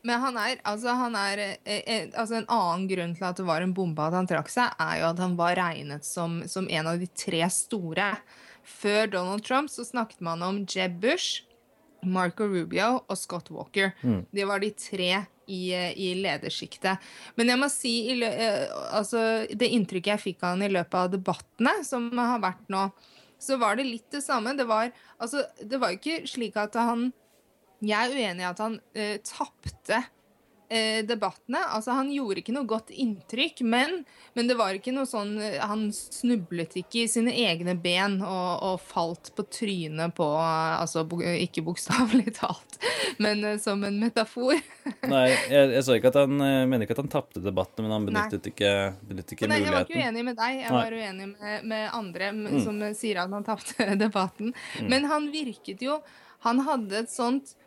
Men 0.08 0.20
han 0.20 0.38
er, 0.38 0.62
altså 0.63 0.93
han 1.00 1.13
er 1.15 1.41
eh, 1.65 2.08
altså 2.15 2.36
En 2.41 2.48
annen 2.51 2.88
grunn 2.88 3.13
til 3.15 3.24
at 3.27 3.36
det 3.39 3.46
var 3.48 3.62
en 3.63 3.74
bombe 3.75 4.00
at 4.03 4.13
han 4.15 4.27
trakk 4.27 4.48
seg, 4.51 4.72
er 4.79 5.01
jo 5.01 5.10
at 5.10 5.20
han 5.20 5.36
var 5.36 5.55
regnet 5.60 6.03
som, 6.08 6.41
som 6.48 6.67
en 6.70 6.88
av 6.88 7.00
de 7.00 7.08
tre 7.08 7.43
store. 7.51 8.10
Før 8.63 9.10
Donald 9.12 9.43
Trump 9.46 9.72
så 9.72 9.86
snakket 9.88 10.24
man 10.24 10.43
om 10.46 10.62
Jeb 10.70 11.00
Bush, 11.03 11.43
Marco 12.03 12.48
Rubio 12.48 13.03
og 13.08 13.17
Scott 13.20 13.51
Walker. 13.51 13.93
Det 14.32 14.48
var 14.48 14.60
de 14.63 14.72
tre 14.75 15.12
i, 15.48 15.62
i 15.75 16.13
ledersjiktet. 16.20 17.03
Men 17.36 17.51
jeg 17.51 17.60
må 17.60 17.70
si 17.72 17.96
eh, 18.15 18.67
altså, 18.96 19.43
det 19.51 19.72
inntrykket 19.75 20.13
jeg 20.13 20.24
fikk 20.24 20.43
av 20.43 20.55
han 20.55 20.65
i 20.67 20.72
løpet 20.72 21.00
av 21.00 21.12
debattene 21.13 21.75
som 21.88 22.10
har 22.20 22.43
vært 22.43 22.72
nå, 22.72 22.88
så 23.43 23.58
var 23.60 23.75
det 23.79 23.88
litt 23.89 24.08
det 24.15 24.24
samme. 24.24 24.55
Det 24.55 24.67
var, 24.70 24.91
altså, 25.17 25.43
det 25.60 25.79
var 25.82 25.96
ikke 25.96 26.24
slik 26.29 26.60
at 26.60 26.77
han 26.79 27.12
jeg 27.84 28.00
er 28.00 28.13
uenig 28.15 28.46
i 28.46 28.48
at 28.48 28.62
han 28.63 28.77
uh, 28.79 29.15
tapte 29.27 29.98
debattene. 31.08 31.60
Altså, 31.75 31.91
han 31.98 32.10
gjorde 32.13 32.41
ikke 32.41 32.53
noe 32.55 32.67
godt 32.67 32.89
inntrykk, 32.89 33.62
men, 33.67 34.03
men 34.34 34.50
det 34.50 34.55
var 34.58 34.75
ikke 34.77 34.93
noe 34.96 35.08
sånn 35.10 35.36
eh, 35.41 35.60
Han 35.62 35.88
snublet 35.93 36.75
ikke 36.79 37.03
i 37.03 37.10
sine 37.12 37.34
egne 37.43 37.75
ben 37.79 38.20
og, 38.22 38.63
og 38.65 38.82
falt 38.82 39.32
på 39.38 39.46
trynet 39.53 40.15
på 40.17 40.27
eh, 40.39 40.74
Altså 40.79 41.05
ikke 41.34 41.63
bokstavelig 41.65 42.34
talt, 42.41 42.79
men 43.24 43.43
eh, 43.46 43.60
som 43.62 43.84
en 43.86 44.00
metafor. 44.01 44.58
Nei, 45.13 45.27
jeg, 45.51 45.72
jeg 45.75 45.86
så 45.86 45.98
ikke 46.00 46.13
at 46.13 46.22
han 46.24 46.41
jeg 46.43 46.70
mener 46.70 46.88
ikke 46.88 46.98
at 46.98 47.03
han 47.03 47.13
tapte 47.13 47.43
debatten, 47.43 47.86
men 47.86 47.96
han 47.96 48.08
Nei. 48.08 48.13
benyttet 48.13 48.51
ikke, 48.53 48.74
benyttet 49.08 49.36
ikke 49.38 49.51
Nei, 49.51 49.62
jeg 49.63 49.75
var 49.75 49.88
ikke 49.88 50.01
uenig 50.01 50.27
med 50.29 50.39
deg, 50.39 50.60
jeg 50.62 50.70
Nei. 50.70 50.77
var 50.79 50.98
uenig 51.00 51.29
med, 51.34 51.67
med 51.74 51.88
andre 52.01 52.32
mm. 52.38 52.60
som 52.65 52.84
sier 52.98 53.24
at 53.24 53.34
han 53.34 53.48
tapte 53.48 53.89
debatten. 54.05 54.53
Men 54.89 55.10
han 55.12 55.32
virket 55.34 55.84
jo 55.84 56.01
Han 56.43 56.60
hadde 56.65 57.05
et 57.05 57.12
sånt 57.12 57.53
eh, 57.53 57.62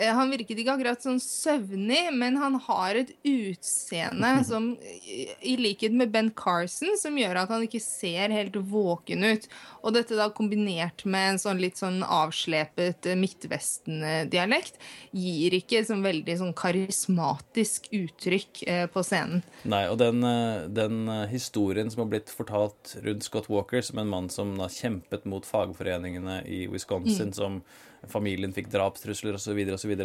han 0.00 0.32
virket 0.32 0.60
ikke 0.62 0.74
akkurat 0.76 1.04
sånn 1.04 1.20
søvnig, 1.22 2.02
men 2.16 2.38
han 2.40 2.56
har 2.64 2.98
et 3.02 3.12
utseende 3.26 4.32
som, 4.48 4.72
i 5.06 5.56
likhet 5.60 5.94
med 5.96 6.12
Ben 6.14 6.30
Carson, 6.36 6.94
som 7.00 7.18
gjør 7.18 7.42
at 7.42 7.52
han 7.52 7.66
ikke 7.66 7.82
ser 7.82 8.32
helt 8.34 8.56
våken 8.70 9.26
ut. 9.26 9.48
Og 9.84 9.94
dette 9.96 10.18
da 10.18 10.28
kombinert 10.34 11.04
med 11.08 11.34
en 11.34 11.40
sånn 11.42 11.60
litt 11.62 11.80
sånn 11.80 12.00
avslepet 12.04 13.08
eh, 13.10 13.18
Midtvesten-dialekt, 13.18 14.80
gir 15.16 15.56
ikke 15.56 15.82
sånn 15.86 16.04
veldig 16.04 16.36
sånn 16.40 16.54
karismatisk 16.56 17.90
uttrykk 17.96 18.62
eh, 18.66 18.86
på 18.92 19.04
scenen. 19.06 19.44
Nei, 19.68 19.84
og 19.90 19.98
den, 20.02 20.22
eh, 20.26 20.66
den 20.72 21.04
eh, 21.08 21.26
historien 21.32 21.90
som 21.92 22.04
har 22.04 22.10
blitt 22.14 22.32
fortalt 22.32 22.96
rundt 23.04 23.26
Scott 23.26 23.50
Walker 23.52 23.84
som 23.84 24.02
en 24.02 24.10
mann 24.10 24.30
som 24.32 24.56
da 24.58 24.68
kjempet 24.72 25.26
mot 25.28 25.46
fagforeningene 25.46 26.42
i 26.48 26.64
Wisconsin, 26.70 27.32
som 27.36 27.62
familien 28.08 28.54
fikk 28.56 28.70
drapstrusler 28.72 29.36
osv., 29.36 29.58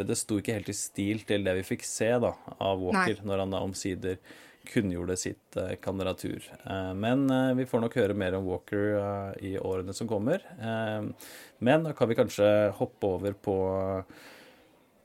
det 0.05 0.17
sto 0.19 0.39
ikke 0.41 0.57
helt 0.57 0.71
i 0.71 0.75
stil 0.75 1.21
til 1.27 1.45
det 1.45 1.53
vi 1.61 1.63
fikk 1.63 1.85
se 1.87 2.09
da, 2.19 2.33
av 2.59 2.81
Walker 2.83 3.21
Nei. 3.21 3.29
når 3.29 3.43
han 3.45 3.55
da 3.55 3.61
omsider 3.63 4.17
kunngjorde 4.65 5.13
sitt 5.21 5.57
eh, 5.61 5.75
kandidatur. 5.77 6.41
Eh, 6.65 6.93
men 6.97 7.27
eh, 7.29 7.51
vi 7.59 7.67
får 7.69 7.83
nok 7.83 7.97
høre 7.99 8.15
mer 8.17 8.33
om 8.33 8.47
Walker 8.49 8.95
eh, 8.97 9.51
i 9.51 9.51
årene 9.61 9.93
som 9.93 10.09
kommer. 10.09 10.41
Eh, 10.57 11.05
men 11.61 11.85
da 11.85 11.93
kan 11.93 12.09
vi 12.09 12.17
kanskje 12.17 12.49
hoppe 12.79 13.11
over 13.13 13.37
på, 13.37 13.55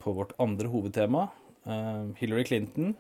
på 0.00 0.16
vårt 0.16 0.32
andre 0.40 0.73
hovedtema. 0.73 1.28
eh, 1.66 2.06
Hillary 2.23 2.47
Clinton 2.49 2.94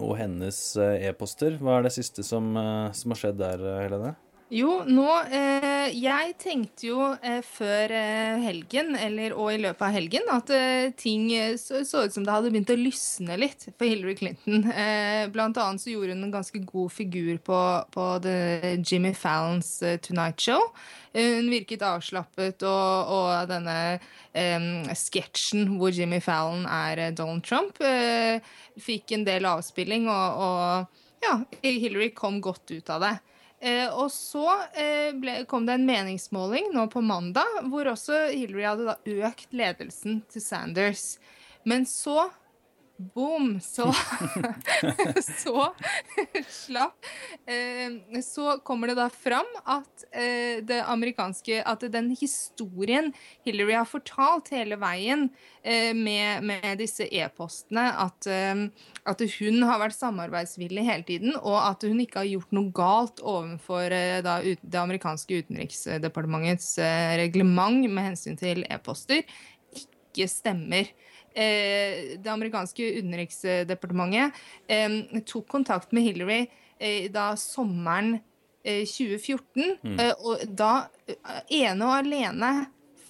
og 0.00 0.16
hennes 0.18 0.56
e-poster. 0.80 1.60
Hva 1.60 1.76
er 1.78 1.84
det 1.86 1.92
siste 1.94 2.24
som, 2.26 2.48
som 2.96 3.12
har 3.12 3.20
skjedd 3.20 3.36
der, 3.38 3.60
Helene? 3.84 4.16
Jo, 4.54 4.84
nå 4.86 5.06
eh, 5.34 5.90
Jeg 5.98 6.34
tenkte 6.38 6.86
jo 6.86 7.08
eh, 7.26 7.40
før 7.42 7.90
eh, 7.90 8.42
helgen, 8.44 8.92
eller, 8.94 9.34
og 9.34 9.50
i 9.50 9.58
løpet 9.64 9.82
av 9.82 9.94
helgen, 9.96 10.28
at 10.30 10.52
eh, 10.54 10.92
ting 10.94 11.26
eh, 11.34 11.56
så, 11.58 11.80
så 11.86 12.04
ut 12.04 12.14
som 12.14 12.22
det 12.22 12.30
hadde 12.30 12.52
begynt 12.54 12.70
å 12.70 12.76
lysne 12.78 13.38
litt 13.40 13.66
for 13.72 13.88
Hillary 13.88 14.14
Clinton. 14.20 14.68
Eh, 14.84 15.26
blant 15.32 15.56
annet 15.58 15.80
så 15.80 15.90
gjorde 15.90 16.12
hun 16.14 16.26
en 16.26 16.34
ganske 16.34 16.58
god 16.66 16.92
figur 16.92 17.38
på, 17.46 17.58
på 17.94 18.04
Jimmy 18.84 19.14
Fallons 19.16 19.70
Tonight 20.04 20.42
Show. 20.42 20.60
Hun 21.14 21.48
virket 21.50 21.82
avslappet, 21.86 22.62
og, 22.66 23.12
og 23.14 23.48
denne 23.48 23.76
sketsjen 24.98 25.76
hvor 25.78 25.94
Jimmy 25.94 26.20
Fallon 26.22 26.66
er 26.68 27.14
Donald 27.16 27.46
Trump, 27.46 27.78
fikk 28.82 29.14
en 29.16 29.26
del 29.26 29.46
avspilling, 29.48 30.10
og, 30.10 30.42
og 30.44 31.24
ja, 31.24 31.38
Hillary 31.62 32.10
kom 32.16 32.42
godt 32.44 32.74
ut 32.74 32.92
av 32.92 33.06
det. 33.06 33.14
Eh, 33.64 33.88
og 33.88 34.10
så 34.12 34.44
eh, 34.76 35.14
ble, 35.16 35.38
kom 35.48 35.64
det 35.64 35.78
en 35.78 35.86
meningsmåling 35.88 36.68
nå 36.74 36.84
på 36.92 37.00
mandag, 37.00 37.62
hvor 37.72 37.88
også 37.94 38.26
Hillary 38.34 38.66
hadde 38.68 38.96
økt 39.24 39.56
ledelsen 39.56 40.20
til 40.28 40.44
Sanders. 40.44 41.06
Men 41.64 41.86
så 41.88 42.26
Boom! 42.96 43.60
Så 43.60 43.92
Så 45.42 45.74
slapp 46.48 47.06
eh, 47.46 48.20
Så 48.22 48.58
kommer 48.58 48.88
det 48.88 48.94
da 48.94 49.08
fram 49.10 49.48
at 49.64 50.04
eh, 50.14 50.62
det 50.62 50.84
At 51.64 51.80
den 51.92 52.10
historien 52.20 53.12
Hillary 53.44 53.74
har 53.74 53.88
fortalt 53.90 54.52
hele 54.54 54.78
veien 54.78 55.28
eh, 55.62 55.90
med, 55.94 56.44
med 56.44 56.78
disse 56.78 57.08
e-postene, 57.10 57.88
at, 57.98 58.26
at 59.04 59.24
hun 59.38 59.62
har 59.66 59.80
vært 59.82 59.96
samarbeidsvillig 59.96 60.84
hele 60.84 61.02
tiden, 61.02 61.34
og 61.36 61.58
at 61.58 61.82
hun 61.82 62.00
ikke 62.00 62.22
har 62.22 62.30
gjort 62.30 62.54
noe 62.54 62.70
galt 62.74 63.20
overfor 63.20 63.90
da, 64.24 64.38
det 64.44 64.80
amerikanske 64.80 65.42
utenriksdepartementets 65.44 66.76
reglement 67.20 67.88
med 67.90 68.10
hensyn 68.12 68.38
til 68.40 68.64
e-poster, 68.70 69.24
ikke 69.74 70.28
stemmer. 70.30 70.88
Eh, 71.34 72.14
det 72.22 72.30
amerikanske 72.30 72.92
utenriksdepartementet 73.00 74.36
eh, 74.70 75.00
tok 75.26 75.48
kontakt 75.50 75.90
med 75.92 76.06
Hillary 76.06 76.44
eh, 76.78 77.10
da 77.10 77.32
sommeren 77.36 78.20
eh, 78.62 78.84
2014, 78.86 79.98
eh, 79.98 80.12
og 80.22 80.44
da 80.46 80.86
ene 81.50 81.88
og 81.88 81.96
alene 81.98 82.54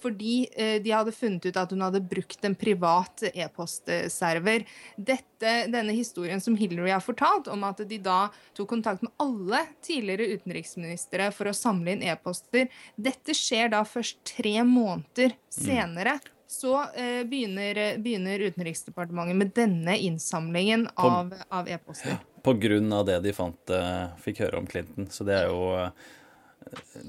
fordi 0.04 0.43
de 0.85 0.90
hadde 0.93 1.14
funnet 1.16 1.47
ut 1.49 1.57
at 1.57 1.71
hun 1.73 1.81
hadde 1.81 2.02
brukt 2.04 2.43
en 2.45 2.52
privat 2.61 3.23
e-postserver. 3.31 4.66
Denne 5.00 5.95
historien 5.97 6.43
som 6.45 6.59
Hillary 6.61 6.93
har 6.93 7.00
fortalt, 7.00 7.49
om 7.49 7.64
at 7.64 7.81
de 7.88 7.97
da 8.04 8.26
tok 8.52 8.69
kontakt 8.75 9.00
med 9.00 9.14
alle 9.25 9.62
tidligere 9.81 10.37
utenriksministre 10.37 11.31
for 11.33 11.49
å 11.49 11.57
samle 11.57 11.97
inn 11.97 12.04
e-poster, 12.04 12.69
dette 13.00 13.33
skjer 13.33 13.73
da 13.73 13.81
først 13.88 14.21
tre 14.35 14.59
måneder 14.69 15.38
senere. 15.49 16.19
Så 16.55 16.75
eh, 16.95 17.23
begynner, 17.27 17.99
begynner 17.99 18.39
Utenriksdepartementet 18.47 19.37
med 19.37 19.53
denne 19.57 19.97
innsamlingen 19.99 20.87
av, 20.95 21.35
av 21.49 21.69
e-poster. 21.69 22.21
På 22.45 22.55
grunn 22.61 22.93
av 22.93 23.07
det 23.09 23.19
de 23.25 23.33
fant, 23.35 23.73
eh, 23.75 24.05
fikk 24.23 24.45
høre 24.45 24.61
om 24.61 24.69
Clinton. 24.71 25.09
Så 25.11 25.27
det 25.27 25.39
er 25.41 25.49
jo 25.51 25.73
eh, 25.81 26.13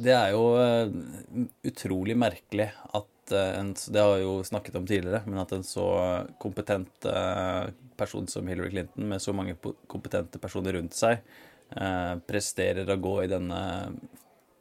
Det 0.06 0.16
er 0.16 0.34
jo 0.34 0.46
eh, 0.62 0.96
utrolig 1.70 2.18
merkelig 2.18 2.72
at 2.98 3.36
eh, 3.36 3.52
en 3.60 3.74
Det 3.76 4.02
har 4.02 4.18
jeg 4.18 4.26
jo 4.26 4.36
snakket 4.50 4.80
om 4.82 4.88
tidligere, 4.90 5.24
men 5.28 5.44
at 5.44 5.54
en 5.56 5.68
så 5.68 5.88
kompetent 6.42 7.10
eh, 7.12 7.70
person 8.00 8.28
som 8.32 8.48
Hillary 8.48 8.74
Clinton, 8.74 9.10
med 9.12 9.22
så 9.22 9.34
mange 9.36 9.56
kompetente 9.88 10.42
personer 10.42 10.80
rundt 10.80 10.98
seg, 10.98 11.22
eh, 11.76 12.14
presterer 12.28 12.90
å 12.90 13.00
gå 13.00 13.18
i 13.24 13.32
denne 13.32 13.62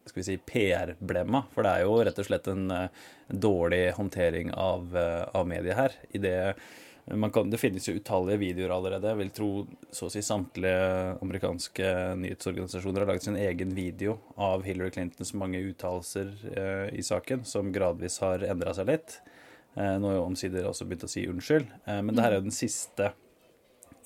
skal 0.04 0.20
vi 0.20 0.26
si, 0.26 0.38
PR-blemma. 0.38 1.44
For 1.54 1.66
det 1.66 1.74
er 1.74 1.84
jo 1.86 1.98
rett 2.04 2.18
og 2.20 2.28
slett 2.28 2.48
en 2.52 2.70
eh, 2.70 3.04
dårlig 3.28 3.84
håndtering 3.98 4.52
av, 4.52 4.96
eh, 4.96 5.22
av 5.34 5.48
mediet 5.48 5.78
her. 5.78 5.96
I 6.12 6.22
det, 6.22 6.36
man 7.12 7.32
kan, 7.32 7.50
det 7.50 7.60
finnes 7.60 7.88
jo 7.88 7.96
utallige 7.98 8.40
videoer 8.40 8.72
allerede. 8.76 9.10
Jeg 9.12 9.20
vil 9.20 9.32
tro 9.36 9.50
så 9.92 10.08
å 10.08 10.12
si 10.12 10.22
samtlige 10.24 11.18
amerikanske 11.24 11.90
nyhetsorganisasjoner 12.20 13.04
har 13.04 13.12
laget 13.12 13.28
sin 13.28 13.40
egen 13.40 13.74
video 13.76 14.18
av 14.36 14.64
Hillary 14.64 14.94
Clintons 14.94 15.34
mange 15.36 15.60
uttalelser 15.70 16.32
eh, 16.54 16.86
i 16.96 17.04
saken, 17.04 17.44
som 17.48 17.72
gradvis 17.74 18.20
har 18.24 18.46
endra 18.48 18.76
seg 18.76 18.88
litt. 18.92 19.18
Eh, 19.76 19.96
nå 19.98 20.08
har 20.08 20.20
jo 20.20 20.24
omsider 20.30 20.68
også 20.68 20.86
begynt 20.88 21.04
å 21.08 21.10
si 21.10 21.26
unnskyld. 21.28 21.68
Eh, 21.84 22.00
men 22.00 22.14
det 22.14 22.24
her 22.24 22.32
er 22.32 22.40
jo 22.40 22.48
den 22.48 22.56
siste 22.56 23.12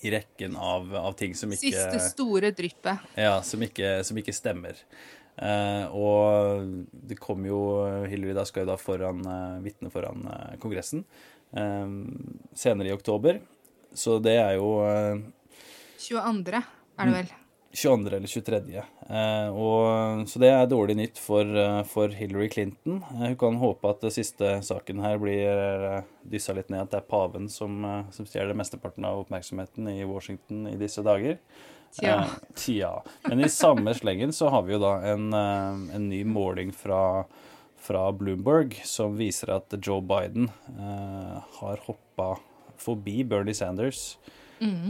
i 0.01 0.13
rekken 0.15 0.55
av, 0.55 0.93
av 0.95 1.15
ting 1.19 1.35
som 1.35 1.51
ikke 1.51 1.73
Siste 1.73 2.03
store 2.05 2.53
dryppet. 2.55 3.07
ja, 3.19 3.39
som 3.43 3.63
ikke, 3.67 3.99
som 4.07 4.19
ikke 4.21 4.35
stemmer. 4.35 4.79
Eh, 5.39 5.85
og 5.95 6.87
det 6.91 7.19
kom 7.23 7.45
jo 7.47 7.61
Hillary 8.11 8.35
da 8.35 8.43
skal 8.49 8.65
jo 8.65 8.73
da 8.73 8.79
foran 8.81 9.23
eh, 9.23 9.59
vitne 9.63 9.91
foran 9.93 10.25
eh, 10.27 10.55
Kongressen 10.63 11.05
eh, 11.55 11.93
senere 12.59 12.91
i 12.91 12.97
oktober. 12.97 13.39
Så 13.95 14.19
det 14.23 14.39
er 14.41 14.57
jo 14.59 14.79
eh, 14.87 15.21
22. 16.03 16.65
er 16.99 17.11
det 17.11 17.15
vel. 17.21 17.31
22. 17.79 18.17
eller 18.17 18.33
23. 18.33 18.83
Eh, 19.13 19.49
og, 19.53 20.27
så 20.27 20.43
det 20.43 20.51
er 20.51 20.71
dårlig 20.71 20.99
nytt 20.99 21.23
for, 21.23 21.47
for 21.87 22.15
Hillary 22.19 22.49
Clinton. 22.51 23.03
Hun 23.13 23.39
kan 23.39 23.63
håpe 23.63 23.93
at 23.93 24.03
det 24.03 24.15
siste 24.17 24.57
saken 24.67 25.05
her 25.05 25.21
blir 25.23 26.03
dyssa 26.27 26.57
litt 26.57 26.73
ned, 26.73 26.87
at 26.87 26.95
det 26.97 27.03
er 27.03 27.11
paven 27.11 27.47
som, 27.53 27.85
som 28.15 28.27
stjeler 28.27 28.57
mesteparten 28.59 29.07
av 29.07 29.23
oppmerksomheten 29.23 29.91
i 29.93 30.01
Washington 30.09 30.67
i 30.73 30.79
disse 30.81 31.05
dager. 31.07 31.39
Tja. 31.97 32.15
Eh, 32.19 32.27
tja. 32.57 32.93
Men 33.29 33.41
i 33.45 33.49
samme 33.49 33.95
slengen 33.95 34.33
så 34.33 34.51
har 34.53 34.63
vi 34.67 34.77
jo 34.77 34.83
da 34.83 34.95
en, 35.13 35.33
eh, 35.33 35.97
en 35.97 36.09
ny 36.09 36.25
måling 36.29 36.73
fra, 36.77 37.25
fra 37.81 38.09
Bloomberg 38.13 38.77
som 38.85 39.17
viser 39.19 39.55
at 39.57 39.75
Joe 39.81 40.05
Biden 40.05 40.51
eh, 40.77 41.39
har 41.61 41.85
hoppa 41.87 42.37
forbi 42.79 43.25
Bernie 43.25 43.55
Sanders. 43.55 44.19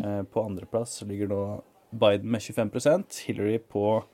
Eh, 0.04 0.22
på 0.22 0.42
andreplass 0.42 1.02
ligger 1.02 1.28
nå 1.28 1.42
Biden 1.90 2.30
med 2.30 2.40
25% 2.40 3.20
Hillary 3.26 3.58
på 3.58 4.04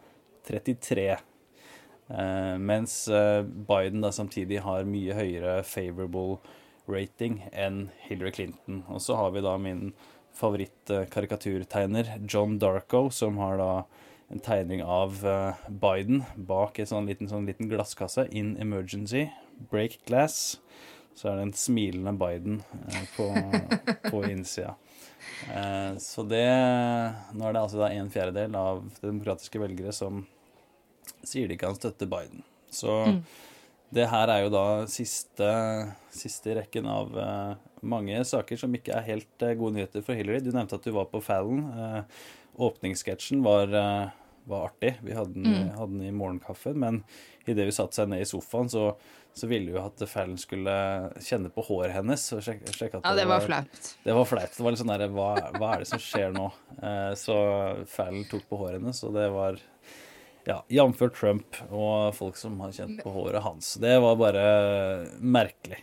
33 0.46 1.08
eh, 1.10 2.58
Mens 2.58 3.08
eh, 3.08 3.42
Biden 3.42 4.00
da 4.00 4.12
samtidig 4.12 4.60
har 4.62 4.86
mye 4.88 5.14
høyere 5.14 5.62
favorable 5.62 6.38
rating 6.90 7.40
enn 7.52 7.88
Hillary 8.04 8.30
Clinton. 8.30 8.82
Og 8.88 9.00
så 9.02 9.16
har 9.16 9.30
vi 9.32 9.44
da 9.44 9.56
min 9.58 9.92
favorittkarikaturtegner 10.34 12.14
John 12.28 12.58
Darko, 12.58 13.10
som 13.10 13.38
har 13.38 13.58
da 13.60 13.70
en 14.32 14.40
tegning 14.40 14.82
av 14.82 15.26
eh, 15.26 15.54
Biden 15.68 16.24
bak 16.34 16.78
en 16.78 16.90
sånn 16.90 17.08
liten, 17.08 17.28
sånn 17.30 17.46
liten 17.46 17.68
glasskasse. 17.70 18.26
In 18.34 18.56
emergency, 18.60 19.28
break 19.70 20.00
glass. 20.08 20.58
Så 21.14 21.30
er 21.30 21.38
det 21.38 21.46
en 21.48 21.56
smilende 21.56 22.14
Biden 22.18 22.62
eh, 22.88 23.04
på, 23.16 23.28
på 24.10 24.24
innsida. 24.30 24.74
Eh, 25.52 25.94
så 26.02 26.24
det 26.26 26.46
Nå 27.34 27.46
er 27.46 27.54
det 27.54 27.62
altså 27.62 27.80
da 27.80 27.92
en 27.92 28.10
fjerdedel 28.12 28.56
av 28.58 28.84
demokratiske 29.00 29.60
velgere 29.62 29.94
som 29.94 30.24
sier 31.24 31.48
de 31.48 31.60
kan 31.60 31.76
støtte 31.76 32.08
Biden. 32.10 32.42
Så 32.74 32.90
det 33.94 34.08
her 34.10 34.30
er 34.32 34.44
jo 34.44 34.50
da 34.52 34.64
siste, 34.90 35.50
siste 36.14 36.50
i 36.50 36.58
rekken 36.58 36.88
av 36.90 37.14
uh, 37.14 37.54
mange 37.86 38.18
saker 38.26 38.58
som 38.60 38.74
ikke 38.74 38.94
er 38.96 39.06
helt 39.06 39.44
uh, 39.44 39.54
gode 39.58 39.78
nyheter 39.78 40.04
for 40.04 40.18
Hillary. 40.18 40.42
Du 40.42 40.50
nevnte 40.54 40.78
at 40.78 40.86
du 40.86 40.92
var 40.94 41.08
på 41.12 41.22
Fallon. 41.24 41.64
Uh, 41.70 42.28
åpningssketsjen 42.54 43.42
var, 43.42 43.72
var 44.46 44.68
artig. 44.68 44.92
Vi 45.02 45.14
hadde 45.16 45.34
den, 45.34 45.72
hadde 45.74 45.90
den 45.90 46.04
i 46.06 46.12
morgenkaffen, 46.14 46.76
men 46.78 47.00
idet 47.50 47.66
hun 47.66 47.74
satte 47.74 47.98
seg 47.98 48.12
ned 48.12 48.22
i 48.22 48.28
sofaen, 48.30 48.70
så, 48.70 48.84
så 49.34 49.48
ville 49.50 49.74
hun 49.74 49.82
at 49.82 50.04
Fallon 50.06 50.38
skulle 50.38 50.76
kjenne 51.18 51.50
på 51.50 51.64
håret 51.66 51.96
hennes. 51.96 52.28
Og 52.36 52.44
sjek, 52.46 52.62
sjekke 52.70 53.00
at 53.00 53.08
Ja, 53.08 53.16
det 53.18 53.26
var 53.26 53.42
flaut. 53.42 53.90
det 54.06 54.14
var 54.14 54.30
flaut. 54.30 54.54
Det 54.54 54.62
var 54.62 54.76
litt 54.76 54.84
sånn 54.84 54.94
derre 54.94 55.10
hva, 55.16 55.32
hva 55.58 55.72
er 55.72 55.82
det 55.82 55.90
som 55.90 56.02
skjer 56.02 56.30
nå? 56.36 56.46
Så 57.18 57.40
Fallon 57.90 58.22
tok 58.30 58.46
på 58.46 58.62
håret 58.62 58.78
hennes, 58.78 59.02
og 59.02 59.18
det 59.18 59.26
var 59.34 59.58
ja, 60.44 60.60
jf. 60.68 61.02
Trump 61.16 61.58
og 61.70 62.14
folk 62.16 62.38
som 62.40 62.58
har 62.64 62.72
kjent 62.76 63.02
på 63.04 63.12
håret 63.14 63.44
hans. 63.44 63.74
Det 63.80 63.96
var 64.04 64.16
bare 64.20 64.44
merkelig. 65.20 65.80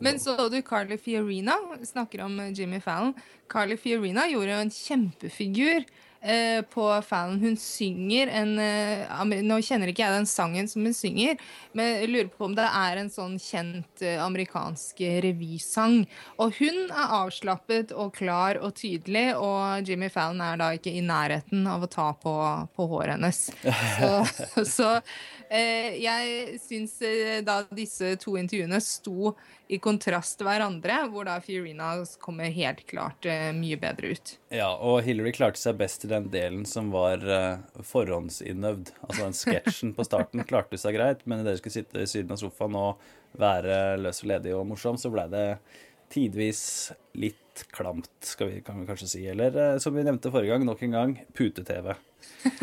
Men 0.00 0.20
så 0.20 0.48
du 0.52 0.58
Carly 0.62 0.98
Fiorina 1.00 1.54
snakker 1.88 2.26
om 2.26 2.40
eh, 2.40 2.52
Jimmy 2.52 2.80
Fallon. 2.80 3.14
Carly 3.48 3.76
Fiorina 3.80 4.26
gjorde 4.28 4.52
jo 4.52 4.64
en 4.66 4.74
kjempefigur 4.74 5.86
eh, 6.22 6.60
på 6.62 6.86
Fallon. 7.06 7.40
Hun 7.40 7.56
synger 7.56 8.30
en 8.40 8.58
eh, 8.58 9.42
Nå 9.44 9.60
kjenner 9.64 9.90
ikke 9.90 10.04
jeg 10.04 10.16
den 10.18 10.28
sangen 10.28 10.68
som 10.70 10.84
hun 10.86 10.96
synger, 10.96 11.40
men 11.76 11.92
jeg 12.02 12.10
lurer 12.10 12.30
på 12.32 12.48
om 12.48 12.56
det 12.58 12.66
er 12.66 13.00
en 13.00 13.10
sånn 13.12 13.36
kjent 13.40 14.04
eh, 14.04 14.20
amerikansk 14.22 15.02
revysang. 15.26 16.04
Og 16.40 16.54
hun 16.60 16.86
er 16.88 17.16
avslappet 17.20 17.94
og 17.96 18.14
klar 18.18 18.60
og 18.60 18.74
tydelig, 18.80 19.30
og 19.36 19.88
Jimmy 19.88 20.10
Fallon 20.12 20.42
er 20.44 20.60
da 20.60 20.72
ikke 20.76 20.94
i 20.94 21.04
nærheten 21.04 21.66
av 21.70 21.84
å 21.86 21.90
ta 21.90 22.10
på, 22.16 22.36
på 22.76 22.88
håret 22.94 23.16
hennes. 23.16 23.46
Så, 24.00 24.64
så 24.64 24.88
jeg 25.50 26.58
syns 26.62 26.94
eh, 27.02 27.40
da 27.42 27.60
disse 27.74 28.12
to 28.22 28.36
intervjuene 28.38 28.78
sto 28.84 29.32
i 29.70 29.80
kontrast 29.82 30.38
til 30.38 30.46
hverandre, 30.46 31.00
hvor 31.10 31.26
da 31.26 31.36
Fiorina 31.42 31.92
kommer 32.22 32.52
helt 32.54 32.84
klart 32.90 33.26
eh, 33.26 33.50
mye 33.56 33.78
bedre 33.80 34.14
ut. 34.14 34.34
Ja, 34.54 34.70
og 34.76 35.02
Hillary 35.06 35.34
klarte 35.34 35.62
seg 35.62 35.78
best 35.80 36.06
i 36.06 36.12
den 36.12 36.30
delen 36.30 36.64
som 36.68 36.92
var 36.94 37.24
forhåndsinnøvd. 37.86 38.94
Altså 39.06 39.20
den 39.24 39.38
sketsjen 39.38 39.94
på 39.96 40.06
starten 40.06 40.46
klarte 40.46 40.78
seg 40.80 40.98
greit, 40.98 41.26
men 41.26 41.42
idet 41.42 41.54
dere 41.54 41.62
skulle 41.62 41.78
sitte 41.80 42.04
i 42.06 42.10
siden 42.10 42.34
av 42.34 42.42
sofaen 42.42 42.78
og 42.78 43.12
være 43.38 43.98
løs 44.02 44.24
og 44.24 44.32
ledig 44.32 44.54
og 44.56 44.66
morsom, 44.70 44.98
så 44.98 45.10
blei 45.12 45.28
det 45.30 45.46
tidvis 46.10 46.62
litt 47.18 47.66
klamt, 47.74 48.10
skal 48.24 48.50
vi, 48.50 48.62
kan 48.66 48.80
vi 48.80 48.88
kanskje 48.88 49.10
si. 49.10 49.26
Eller 49.30 49.56
eh, 49.56 49.76
som 49.82 49.94
vi 49.94 50.06
nevnte 50.06 50.32
forrige 50.32 50.54
gang, 50.54 50.66
nok 50.66 50.82
en 50.86 50.96
gang 50.96 51.18
pute-TV. 51.36 51.92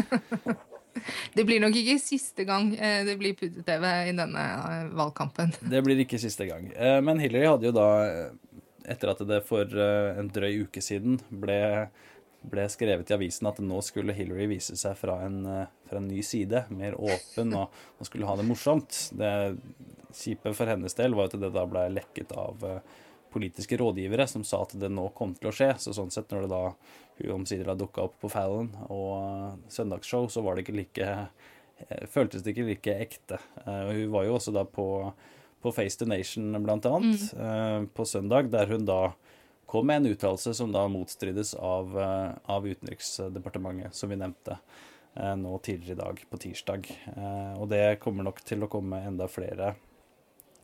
Det 1.38 1.46
blir 1.48 1.62
nok 1.64 1.76
ikke 1.78 1.98
siste 2.02 2.46
gang 2.48 2.72
eh, 2.76 3.04
det 3.08 3.18
blir 3.20 3.36
pute-TV 3.38 3.86
i 4.10 4.16
denne 4.18 4.44
eh, 4.44 4.90
valgkampen. 4.98 5.54
Det 5.74 5.82
blir 5.86 6.02
ikke 6.04 6.20
siste 6.22 6.48
gang. 6.50 6.70
Eh, 6.76 7.00
Men 7.06 7.22
Hillary 7.24 7.48
hadde 7.50 7.70
jo 7.70 7.74
da, 7.76 7.88
etter 8.88 9.14
at 9.14 9.24
det 9.30 9.42
for 9.48 9.68
en 9.78 10.30
drøy 10.34 10.64
uke 10.68 10.82
siden 10.84 11.20
ble, 11.30 11.60
ble 12.48 12.68
skrevet 12.72 13.10
i 13.12 13.18
avisen 13.18 13.50
at 13.50 13.60
nå 13.64 13.82
skulle 13.86 14.16
Hillary 14.16 14.48
vise 14.54 14.78
seg 14.80 14.96
fra 15.00 15.20
en, 15.26 15.42
fra 15.90 16.00
en 16.00 16.08
ny 16.08 16.22
side, 16.24 16.66
mer 16.72 16.96
åpen, 16.96 17.52
og, 17.58 17.74
og 18.00 18.08
skulle 18.08 18.30
ha 18.30 18.38
det 18.40 18.48
morsomt. 18.48 19.02
Det 19.18 19.34
kjipe 20.18 20.54
for 20.56 20.72
hennes 20.72 20.96
del 20.98 21.18
var 21.18 21.28
jo 21.28 21.36
at 21.36 21.42
det 21.44 21.52
da 21.58 21.66
ble 21.70 21.84
lekket 21.98 22.32
av 22.40 22.64
politiske 23.32 23.78
rådgivere 23.80 24.28
som 24.30 24.44
sa 24.48 24.62
at 24.66 24.76
det 24.80 24.90
nå 24.94 25.10
kom 25.18 25.34
til 25.38 25.52
å 25.52 25.56
skje. 25.56 25.74
Så 25.82 25.94
sånn 25.96 26.12
sett, 26.14 26.32
når 26.32 26.46
det 26.46 26.52
da 26.54 26.64
hun 27.18 27.34
omsider 27.40 27.74
dukka 27.78 28.06
opp 28.08 28.18
på 28.22 28.30
Fallon 28.32 28.70
og 28.88 29.12
eh, 29.18 29.54
søndagsshow, 29.74 30.28
så 30.32 30.44
var 30.46 30.56
det 30.56 30.66
ikke 30.66 30.78
like 30.78 31.08
eh, 31.08 32.04
føltes 32.12 32.46
det 32.46 32.54
ikke 32.54 32.68
like 32.68 32.98
ekte. 33.08 33.40
Eh, 33.64 33.94
hun 33.94 34.12
var 34.14 34.28
jo 34.28 34.36
også 34.38 34.54
da 34.56 34.66
på, 34.70 34.88
på 35.64 35.74
Face 35.76 36.00
the 36.00 36.10
Nation, 36.10 36.52
blant 36.64 36.86
annet, 36.90 37.30
eh, 37.34 37.80
på 37.94 38.06
søndag, 38.06 38.52
der 38.54 38.70
hun 38.74 38.86
da 38.88 39.02
kom 39.68 39.90
med 39.90 40.04
en 40.04 40.14
uttalelse 40.14 40.54
som 40.56 40.72
da 40.72 40.86
motstrides 40.88 41.52
av, 41.60 41.98
av 42.48 42.64
Utenriksdepartementet, 42.64 43.92
som 43.92 44.08
vi 44.08 44.16
nevnte 44.16 44.56
nå 45.36 45.58
tidligere 45.66 45.98
i 45.98 46.00
dag, 46.00 46.22
på 46.30 46.40
tirsdag. 46.40 46.88
Og 47.60 47.66
det 47.68 47.98
kommer 48.00 48.24
nok 48.24 48.40
til 48.48 48.64
å 48.64 48.70
komme 48.72 49.02
enda 49.04 49.28
flere 49.28 49.74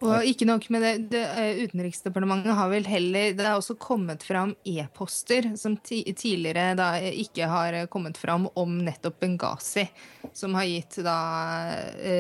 Og 0.04 0.28
ikke 0.28 0.48
nok 0.48 0.66
med 0.74 0.84
det, 0.84 0.92
det 1.14 1.22
eh, 1.40 1.62
Utenriksdepartementet 1.64 2.56
har 2.58 2.72
vel 2.72 2.88
heller 2.90 3.36
Det 3.38 3.46
er 3.46 3.56
også 3.56 3.76
kommet 3.80 4.24
fram 4.26 4.54
e-poster 4.68 5.54
som 5.60 5.78
ti, 5.78 6.02
tidligere 6.12 6.74
da 6.80 6.90
eh, 7.00 7.16
ikke 7.24 7.48
har 7.50 7.78
eh, 7.78 7.88
kommet 7.92 8.20
fram 8.20 8.50
om 8.60 8.76
nettopp 8.84 9.22
Benghazi, 9.24 9.86
som 10.36 10.56
har 10.58 10.68
gitt 10.68 10.98
da 11.06 11.18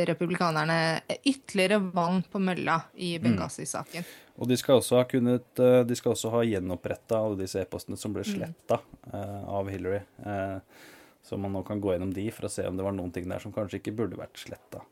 republikanerne 0.07 1.01
ytterligere 1.25 1.79
vann 1.93 2.21
på 2.31 2.39
mølla 2.39 2.77
i 2.95 3.15
Benghazi-saken. 3.21 4.05
Og 4.39 4.49
de 4.49 4.57
skal 4.57 4.79
også 4.79 4.97
ha 4.99 5.03
kunnet 5.09 5.59
De 5.87 5.97
skal 5.97 6.13
også 6.13 6.31
ha 6.33 6.43
gjenoppretta 6.47 7.19
alle 7.19 7.41
disse 7.43 7.61
e-postene 7.61 7.99
som 7.99 8.15
ble 8.15 8.23
sletta 8.27 8.79
av 9.11 9.69
Hillary. 9.69 10.01
Så 11.23 11.37
man 11.37 11.53
nå 11.55 11.63
kan 11.67 11.81
gå 11.81 11.93
gjennom 11.93 12.13
de 12.13 12.25
for 12.35 12.47
å 12.47 12.51
se 12.51 12.65
om 12.67 12.77
det 12.77 12.85
var 12.85 12.95
noen 12.95 13.13
ting 13.15 13.27
der 13.29 13.43
som 13.43 13.53
kanskje 13.55 13.81
ikke 13.81 13.95
burde 13.99 14.19
vært 14.19 14.41
sletta. 14.41 14.83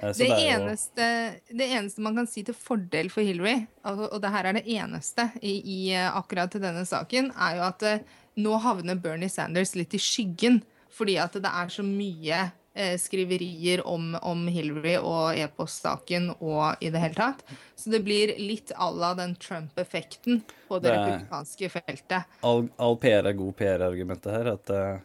Det, 0.00 0.26
eneste, 0.26 1.06
det 1.52 1.66
eneste 1.68 2.02
man 2.04 2.16
kan 2.16 2.26
si 2.30 2.42
til 2.46 2.56
fordel 2.56 3.10
for 3.12 3.24
Hillary, 3.26 3.66
altså, 3.84 4.08
og 4.08 4.22
det 4.24 4.32
her 4.32 4.48
er 4.48 4.56
det 4.56 4.64
eneste 4.72 5.28
i, 5.42 5.52
i 5.60 5.80
eh, 5.92 6.08
akkurat 6.08 6.50
til 6.52 6.64
denne 6.64 6.84
saken, 6.88 7.28
er 7.36 7.58
jo 7.58 7.66
at 7.66 7.84
eh, 7.86 8.06
nå 8.40 8.56
havner 8.64 8.96
Bernie 8.96 9.30
Sanders 9.30 9.74
litt 9.76 9.94
i 9.94 10.00
skyggen. 10.00 10.62
Fordi 10.92 11.16
at 11.20 11.36
det 11.40 11.48
er 11.48 11.70
så 11.72 11.84
mye 11.84 12.38
eh, 12.74 12.96
skriverier 13.00 13.80
om, 13.88 14.12
om 14.22 14.44
Hillary 14.52 14.98
og 15.00 15.38
e-postsaken 15.40 16.30
og 16.38 16.82
i 16.84 16.90
det 16.92 17.00
hele 17.00 17.16
tatt. 17.16 17.44
Så 17.76 17.92
det 17.92 18.02
blir 18.04 18.34
litt 18.40 18.74
à 18.76 18.90
la 18.92 19.14
den 19.18 19.34
Trump-effekten 19.40 20.42
på 20.68 20.78
det, 20.78 20.90
Det 20.90 20.98
republikanske 20.98 21.70
feltet. 21.72 22.36
All, 22.44 22.68
all 22.76 22.98
PR 23.00 23.30
er 23.30 23.38
god 23.38 23.56
PR-argumentet 23.56 24.36
her. 24.36 24.52
At 24.56 24.74
eh, 24.74 25.00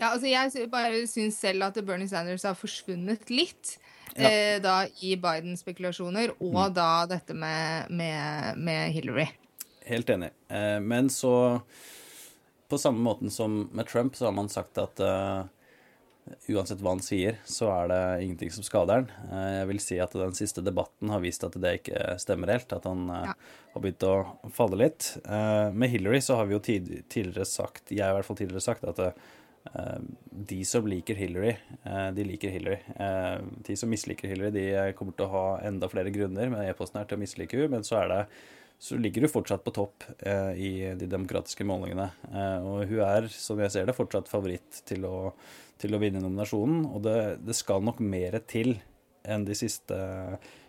Ja, 0.00 0.12
altså 0.14 0.26
jeg 0.30 0.70
bare 0.70 1.02
syns 1.10 1.38
selv 1.40 1.62
at 1.68 1.74
Bernie 1.84 2.08
Sanders 2.08 2.42
har 2.48 2.54
forsvunnet 2.58 3.28
litt. 3.30 3.76
Ja. 4.16 4.28
Eh, 4.30 4.58
da 4.64 4.86
i 5.04 5.14
Biden-spekulasjoner, 5.20 6.32
og 6.40 6.54
Mm. 6.70 6.74
da 6.74 7.06
dette 7.06 7.34
med, 7.36 7.90
med, 7.90 8.56
med 8.58 8.92
Hillary. 8.92 9.28
Helt 9.86 10.08
enig. 10.10 10.30
Eh, 10.50 10.80
men 10.80 11.08
så 11.08 11.60
På 12.68 12.76
samme 12.78 13.00
måten 13.00 13.30
som 13.30 13.68
med 13.72 13.86
Trump, 13.88 14.14
så 14.16 14.26
har 14.26 14.32
man 14.36 14.48
sagt 14.52 14.76
at 14.76 15.00
eh, 15.00 15.44
uansett 16.52 16.82
hva 16.84 16.90
han 16.92 17.00
sier, 17.00 17.38
så 17.48 17.70
er 17.72 17.88
det 17.88 18.00
ingenting 18.26 18.50
som 18.52 18.66
skader 18.66 18.98
han. 19.00 19.06
Eh, 19.32 19.54
jeg 19.60 19.68
vil 19.70 19.80
si 19.80 19.96
at 20.04 20.12
den 20.12 20.34
siste 20.36 20.60
debatten 20.64 21.08
har 21.08 21.22
vist 21.24 21.44
at 21.48 21.56
det 21.56 21.78
ikke 21.80 22.18
stemmer 22.20 22.52
helt. 22.52 22.72
At 22.76 22.84
han 22.84 23.06
eh, 23.08 23.30
Ja. 23.30 23.34
har 23.72 23.80
begynt 23.86 24.04
å 24.04 24.52
falle 24.52 24.76
litt. 24.82 25.14
Eh, 25.24 25.70
med 25.72 25.88
Hillary 25.94 26.20
så 26.20 26.36
har 26.36 26.44
vi 26.50 26.58
jo 26.58 26.60
tid, 26.60 26.90
tidligere 27.08 27.46
sagt, 27.48 27.88
jeg 27.90 28.04
har 28.04 28.12
i 28.12 28.18
hvert 28.18 28.28
fall 28.28 28.36
tidligere 28.42 28.60
sagt, 28.68 28.84
at 28.84 29.16
de 30.30 30.60
som 30.64 30.86
liker 30.86 31.18
Hillary, 31.18 31.56
eh, 31.82 32.10
de 32.16 32.24
liker 32.24 32.52
Hillary. 32.54 32.78
Eh, 32.96 33.38
de 33.66 33.76
som 33.76 33.90
misliker 33.90 34.30
Hillary, 34.30 34.52
de 34.54 34.92
kommer 34.98 35.16
til 35.16 35.26
å 35.26 35.32
ha 35.34 35.46
enda 35.68 35.90
flere 35.90 36.12
grunner 36.14 36.52
med 36.52 36.70
e-posten 36.70 37.00
her 37.00 37.10
til 37.10 37.18
å 37.18 37.22
mislike 37.22 37.58
henne, 37.58 37.78
men 37.78 37.86
så 37.86 38.04
det 38.08 38.24
så 38.78 38.96
ligger 38.96 39.24
hun 39.26 39.32
fortsatt 39.32 39.64
på 39.66 39.74
topp 39.74 40.04
eh, 40.22 40.52
i 40.54 40.70
de 40.98 41.08
demokratiske 41.10 41.66
målingene. 41.66 42.12
Eh, 42.30 42.58
og 42.62 42.84
hun 42.86 43.00
er, 43.02 43.26
som 43.34 43.58
jeg 43.58 43.74
ser 43.74 43.88
det, 43.88 43.96
fortsatt 43.96 44.30
favoritt 44.30 44.82
til 44.86 45.06
å, 45.08 45.32
til 45.82 45.96
å 45.96 46.00
vinne 46.02 46.22
nominasjonen. 46.22 46.84
Og 46.86 47.02
det, 47.02 47.18
det, 47.42 47.56
skal 47.58 47.82
nok 47.82 47.98
mer 47.98 48.38
til 48.46 48.76
enn 49.26 49.48
de 49.48 49.56
siste 49.58 49.98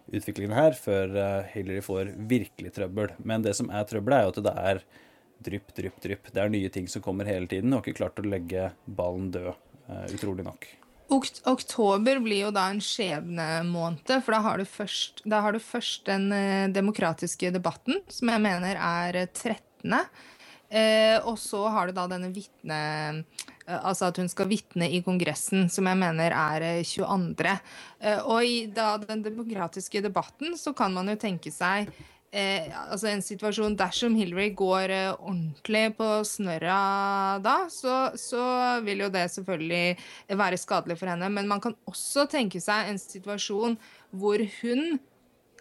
utviklingene 0.09 0.57
her 0.57 0.73
før 0.77 1.13
eh, 1.21 1.51
Hillary 1.53 1.85
får 1.85 2.15
virkelig 2.31 2.73
trøbbel. 2.79 3.13
Men 3.21 3.45
det 3.45 3.53
som 3.59 3.69
er 3.69 3.85
trøbbel, 3.89 4.17
er 4.17 4.25
jo 4.25 4.33
at 4.33 4.41
det 4.47 4.55
er 4.73 4.81
drypp, 5.43 5.73
drypp, 5.75 6.01
drypp. 6.03 6.29
Det 6.33 6.43
er 6.43 6.51
nye 6.53 6.69
ting 6.73 6.87
som 6.91 7.03
kommer 7.05 7.29
hele 7.29 7.47
tiden. 7.49 7.71
Du 7.71 7.79
har 7.79 7.85
ikke 7.85 8.01
klart 8.01 8.19
å 8.21 8.27
legge 8.27 8.69
ballen 8.85 9.31
død, 9.33 9.53
eh, 9.87 10.05
utrolig 10.15 10.45
nok. 10.47 10.67
Oktober 11.09 12.19
blir 12.21 12.43
jo 12.45 12.49
da 12.53 12.67
en 12.69 12.81
skjebnemåned, 12.83 14.11
for 14.21 14.35
da 14.35 14.41
har 14.45 14.61
først, 14.61 15.23
har 15.25 15.55
du 15.55 15.59
først 15.59 16.05
den 16.05 16.31
eh, 16.31 16.67
demokratiske 16.69 17.49
debatten, 17.55 18.03
som 18.07 18.29
jeg 18.29 18.43
mener 18.45 18.77
er 18.77 19.25
13. 19.25 19.97
Eh, 20.69 21.17
og 21.25 21.39
så 21.41 21.65
har 21.73 21.89
du 21.89 21.97
da 21.97 22.05
denne 22.11 22.29
vitne... 22.33 22.81
Eh, 23.65 23.79
altså 23.79 24.09
at 24.09 24.17
hun 24.21 24.29
skal 24.29 24.49
vitne 24.49 24.89
i 24.89 25.01
Kongressen, 25.05 25.67
som 25.69 25.89
jeg 25.89 25.97
mener 25.97 26.33
er 26.35 26.83
22. 26.85 27.55
Eh, 28.01 28.21
og 28.21 28.45
i 28.45 28.63
da 28.73 28.93
den 29.01 29.25
demokratiske 29.25 30.03
debatten 30.05 30.57
så 30.57 30.75
kan 30.77 30.93
man 30.93 31.09
jo 31.09 31.17
tenke 31.21 31.53
seg 31.53 31.89
eh, 32.31 32.69
altså 32.91 33.09
en 33.09 33.23
situasjon 33.25 33.77
Dersom 33.79 34.15
Hillary 34.17 34.49
går 34.57 34.93
eh, 34.93 35.11
ordentlig 35.17 35.95
på 35.97 36.07
snørra 36.27 36.79
da, 37.43 37.55
så, 37.73 38.11
så, 38.19 38.43
vil 38.85 39.05
jo 39.05 39.11
det 39.13 39.27
selvfølgelig 39.33 40.37
være 40.39 40.59
skadelig 40.61 40.99
for 40.99 41.11
henne. 41.11 41.29
Men 41.33 41.49
man 41.49 41.63
kan 41.63 41.77
også 41.89 42.27
tenke 42.31 42.61
seg 42.63 42.89
en 42.89 43.01
situasjon 43.01 43.77
hvor 44.09 44.41
hun 44.61 44.99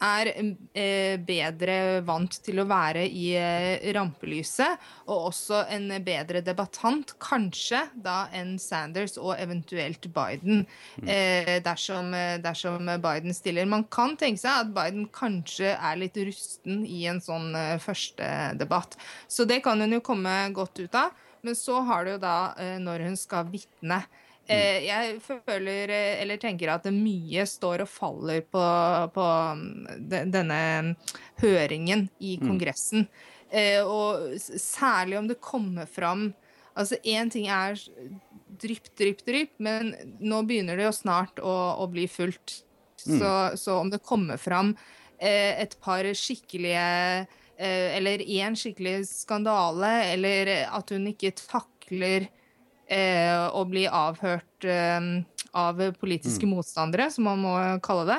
er 0.05 0.31
eh, 0.33 1.17
bedre 1.23 2.01
vant 2.07 2.39
til 2.45 2.61
å 2.63 2.67
være 2.69 3.05
i 3.07 3.31
eh, 3.39 3.87
rampelyset, 3.95 4.79
og 5.09 5.31
også 5.31 5.65
en 5.75 5.91
bedre 6.05 6.43
debattant, 6.45 7.15
kanskje, 7.23 7.85
da 7.95 8.27
enn 8.37 8.57
Sanders 8.63 9.19
og 9.21 9.35
eventuelt 9.39 10.11
Biden, 10.15 10.65
mm. 11.03 11.09
eh, 11.09 11.55
dersom, 11.65 12.13
dersom, 12.45 12.91
Biden 13.03 13.35
stiller. 13.37 13.69
Man 13.69 13.87
kan 13.93 14.17
tenke 14.21 14.43
seg 14.43 14.65
at 14.65 14.75
Biden 14.75 15.09
kanskje 15.15 15.75
er 15.75 15.99
litt 16.01 16.19
rusten 16.29 16.85
i 16.87 17.05
en 17.11 17.21
sånn 17.23 17.51
første 17.83 18.29
debatt. 18.59 18.97
Så 19.29 19.47
det 19.49 19.63
kan 19.65 19.81
hun 19.81 19.99
jo 19.99 20.05
komme 20.05 20.35
godt 20.57 20.81
ut 20.83 20.99
av. 20.99 21.17
Men 21.47 21.55
så 21.55 21.79
har 21.87 22.05
du 22.05 22.17
jo 22.17 22.21
da 22.23 22.39
når 22.83 23.05
hun 23.07 23.17
skal 23.19 23.47
vitne. 23.47 24.01
Eh, 24.49 24.87
jeg 24.87 25.19
føler, 25.21 25.91
eh, 25.93 26.21
eller 26.23 26.41
tenker 26.41 26.71
at 26.73 26.87
mye 26.93 27.45
står 27.47 27.85
og 27.85 27.91
faller 27.93 28.45
på, 28.49 28.63
på 29.13 29.25
mm, 29.61 30.07
denne 30.33 30.61
høringen 31.43 32.07
i 32.19 32.39
mm. 32.39 32.47
Kongressen. 32.47 33.05
Mm. 33.05 33.89
Og 33.89 34.37
særlig 34.61 35.17
om 35.17 35.29
det 35.29 35.41
kommer 35.41 35.89
fram 35.89 36.31
Altså, 36.79 36.95
én 37.03 37.27
ting 37.27 37.49
er 37.51 37.75
drypp, 38.63 38.93
drypp, 38.95 39.25
drypp, 39.27 39.55
men 39.59 39.89
nå 40.23 40.37
begynner 40.47 40.79
det 40.79 40.85
jo 40.85 40.93
snart 40.95 41.41
å, 41.43 41.55
å 41.83 41.89
bli 41.91 42.05
fullt. 42.07 42.61
Mm. 43.03 43.17
Så, 43.19 43.33
så, 43.59 43.79
om 43.81 43.91
det 43.91 43.99
kommer 44.07 44.39
fram 44.39 44.77
et 45.19 45.75
par 45.83 46.07
skikkelige 46.15 46.85
Eller 47.59 48.23
én 48.23 48.55
skikkelig 48.55 49.09
skandale, 49.11 49.91
eller 50.13 50.53
at 50.69 50.95
hun 50.95 51.11
ikke 51.11 51.35
takler 51.41 52.29
eh, 52.29 52.38
å 52.89 53.63
bli 53.69 53.83
avhørt 53.85 54.65
eh, 54.65 55.09
av 55.53 55.81
politiske 56.01 56.47
mm. 56.47 56.55
motstandere, 56.57 57.11
som 57.11 57.27
man 57.29 57.43
må 57.43 57.55
kalle 57.85 58.07
det. 58.09 58.19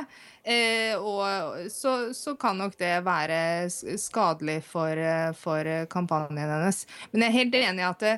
Eh, 0.49 0.95
og 0.97 1.69
så, 1.71 2.13
så, 2.15 2.33
kan 2.39 2.57
nok 2.57 2.77
det 2.79 2.93
være 3.05 3.69
skadelig 3.99 4.61
for, 4.65 4.97
eh, 4.97 5.31
for, 5.37 5.67
kampanjen 5.91 6.39
hennes. 6.41 6.85
Men 7.11 7.25
jeg 7.25 7.29
er 7.29 7.37
helt 7.37 7.57
enig 7.59 7.83
i 7.83 7.89
at 7.89 8.05
det, 8.05 8.15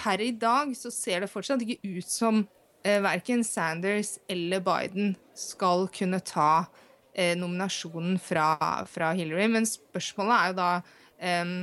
per 0.00 0.22
i 0.24 0.32
dag 0.32 0.72
så 0.76 0.92
ser 0.92 1.24
det 1.24 1.30
fortsatt 1.30 1.62
ikke 1.64 1.96
ut 2.00 2.08
som 2.08 2.42
eh, 2.84 3.00
verken 3.04 3.44
Sanders 3.46 4.16
eller 4.28 4.62
Biden 4.64 5.14
skal 5.36 5.86
kunne 5.94 6.22
ta 6.24 6.66
eh, 7.14 7.36
nominasjonen 7.38 8.18
fra, 8.20 8.54
fra, 8.90 9.12
Hillary. 9.16 9.48
Men 9.52 9.68
spørsmålet 9.68 10.36
er 10.36 10.50
jo 10.50 10.58
da 10.60 10.70
eh, 11.20 11.54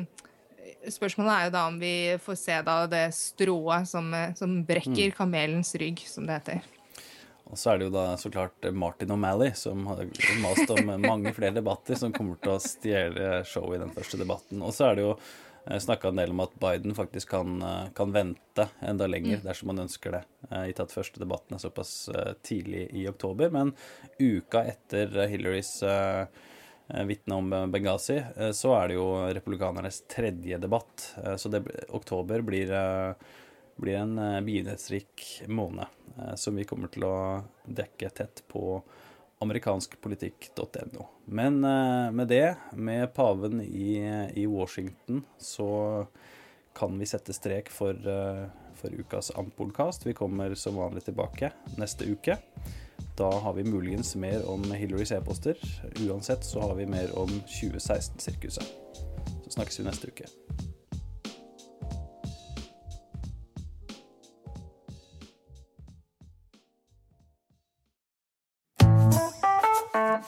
Spørsmålet 0.87 1.33
er 1.33 1.47
jo 1.47 1.53
da 1.55 1.61
om 1.67 1.77
vi 1.81 1.93
får 2.23 2.39
se 2.39 2.57
da 2.65 2.75
det 2.89 3.05
strået 3.17 3.89
som, 3.89 4.11
som 4.37 4.59
brekker 4.67 5.11
mm. 5.11 5.15
kamelens 5.17 5.73
rygg, 5.79 6.03
som 6.07 6.27
det 6.27 6.39
heter. 6.39 6.73
Og 7.47 7.55
så 7.59 7.71
er 7.71 7.79
det 7.79 7.87
jo 7.87 7.95
da 7.95 8.05
så 8.19 8.29
klart 8.31 8.67
Martin 8.75 9.11
O'Malley, 9.15 9.53
som 9.55 9.85
har 9.87 10.03
mast 10.43 10.71
om 10.73 10.89
mange 11.03 11.31
flere 11.35 11.55
debatter, 11.55 11.95
som 11.95 12.13
kommer 12.15 12.39
til 12.43 12.57
å 12.57 12.61
stjele 12.63 13.41
showet 13.47 13.77
i 13.77 13.83
den 13.85 13.93
første 13.95 14.19
debatten. 14.19 14.63
Og 14.63 14.75
så 14.75 14.89
er 14.89 14.97
det 14.97 15.05
jo 15.05 15.13
eh, 15.13 15.79
snakka 15.83 16.11
en 16.11 16.19
del 16.19 16.35
om 16.35 16.43
at 16.43 16.57
Biden 16.59 16.97
faktisk 16.97 17.31
kan, 17.37 17.55
eh, 17.63 17.87
kan 17.95 18.11
vente 18.15 18.67
enda 18.83 19.07
lenger 19.07 19.39
mm. 19.39 19.45
dersom 19.47 19.71
han 19.71 19.85
ønsker 19.85 20.17
det, 20.17 20.23
i 20.51 20.65
gitt 20.73 20.83
at 20.83 20.95
første 20.95 21.23
debatten 21.23 21.55
er 21.55 21.63
såpass 21.63 21.95
tidlig 22.47 22.89
i 22.99 23.07
oktober. 23.09 23.53
Men 23.55 23.73
uka 24.19 24.65
etter 24.67 25.15
Hillarys 25.31 25.77
Eh, 25.87 26.25
vitne 26.87 27.35
om 27.35 27.53
eh, 27.53 27.67
Benghazi, 27.67 28.23
eh, 28.35 28.51
så 28.51 28.73
er 28.77 28.87
det 28.87 28.97
jo 28.97 29.07
republikanernes 29.33 30.01
tredje 30.07 30.57
debatt. 30.57 31.15
Så 31.37 31.49
det, 31.49 31.63
oktober 31.89 32.41
blir, 32.41 32.71
blir 33.75 33.97
en 33.97 34.15
begivenhetsrik 34.45 35.43
måned 35.47 35.85
som 36.35 36.55
vi 36.57 36.65
kommer 36.65 36.89
til 36.89 37.05
å 37.05 37.17
dekke 37.65 38.09
tett 38.09 38.41
på 38.49 38.79
amerikanskpolitikk.no. 39.43 41.05
Men 41.29 41.59
med 42.15 42.31
det, 42.31 42.55
med 42.73 43.11
paven 43.13 43.61
i, 43.61 43.99
i, 44.33 44.47
Washington, 44.49 45.21
så 45.37 45.69
kan 46.77 46.97
vi 46.97 47.05
sette 47.05 47.35
strek 47.37 47.69
for, 47.69 47.99
for 48.79 48.97
ukas 48.97 49.29
Ampolkast. 49.37 50.07
Vi 50.07 50.17
kommer 50.17 50.55
som 50.57 50.79
vanlig 50.81 51.05
tilbake 51.05 51.51
neste 51.77 52.09
uke. 52.09 52.39
Da 53.17 53.29
har 53.41 53.53
vi 53.53 53.63
muligens 53.65 54.15
mer 54.15 54.43
om 54.45 54.61
Hillarys 54.71 55.11
e-poster. 55.11 55.57
Uansett 56.05 56.45
så 56.45 56.61
har 56.61 56.75
vi 56.77 56.85
mer 56.85 57.09
om 57.17 57.29
2016-sirkuset. 57.49 58.67
Så 59.45 59.55
snakkes 59.55 59.79
vi 59.79 59.85
neste 59.87 60.11
uke. 60.11 60.29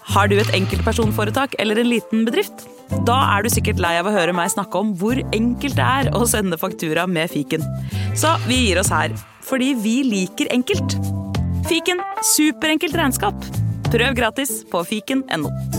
Har 0.10 0.28
du 0.28 0.40
et 0.42 0.50
enkeltpersonforetak 0.58 1.54
eller 1.62 1.78
en 1.78 1.92
liten 1.92 2.26
bedrift? 2.26 2.66
Da 3.06 3.20
er 3.36 3.46
du 3.46 3.54
sikkert 3.54 3.78
lei 3.78 3.94
av 4.00 4.10
å 4.10 4.16
høre 4.18 4.34
meg 4.34 4.50
snakke 4.50 4.82
om 4.82 4.96
hvor 4.98 5.22
enkelt 5.30 5.78
det 5.78 5.86
er 5.86 6.12
å 6.18 6.26
sende 6.26 6.58
faktura 6.58 7.06
med 7.06 7.30
fiken. 7.30 7.62
Så 8.18 8.34
vi 8.50 8.64
gir 8.66 8.82
oss 8.82 8.90
her, 8.90 9.14
fordi 9.46 9.76
vi 9.78 10.00
liker 10.10 10.50
enkelt. 10.58 11.19
Fiken 11.70 12.00
superenkelt 12.26 12.96
regnskap. 12.98 13.46
Prøv 13.92 14.16
gratis 14.18 14.64
på 14.72 14.82
fiken.no. 14.90 15.79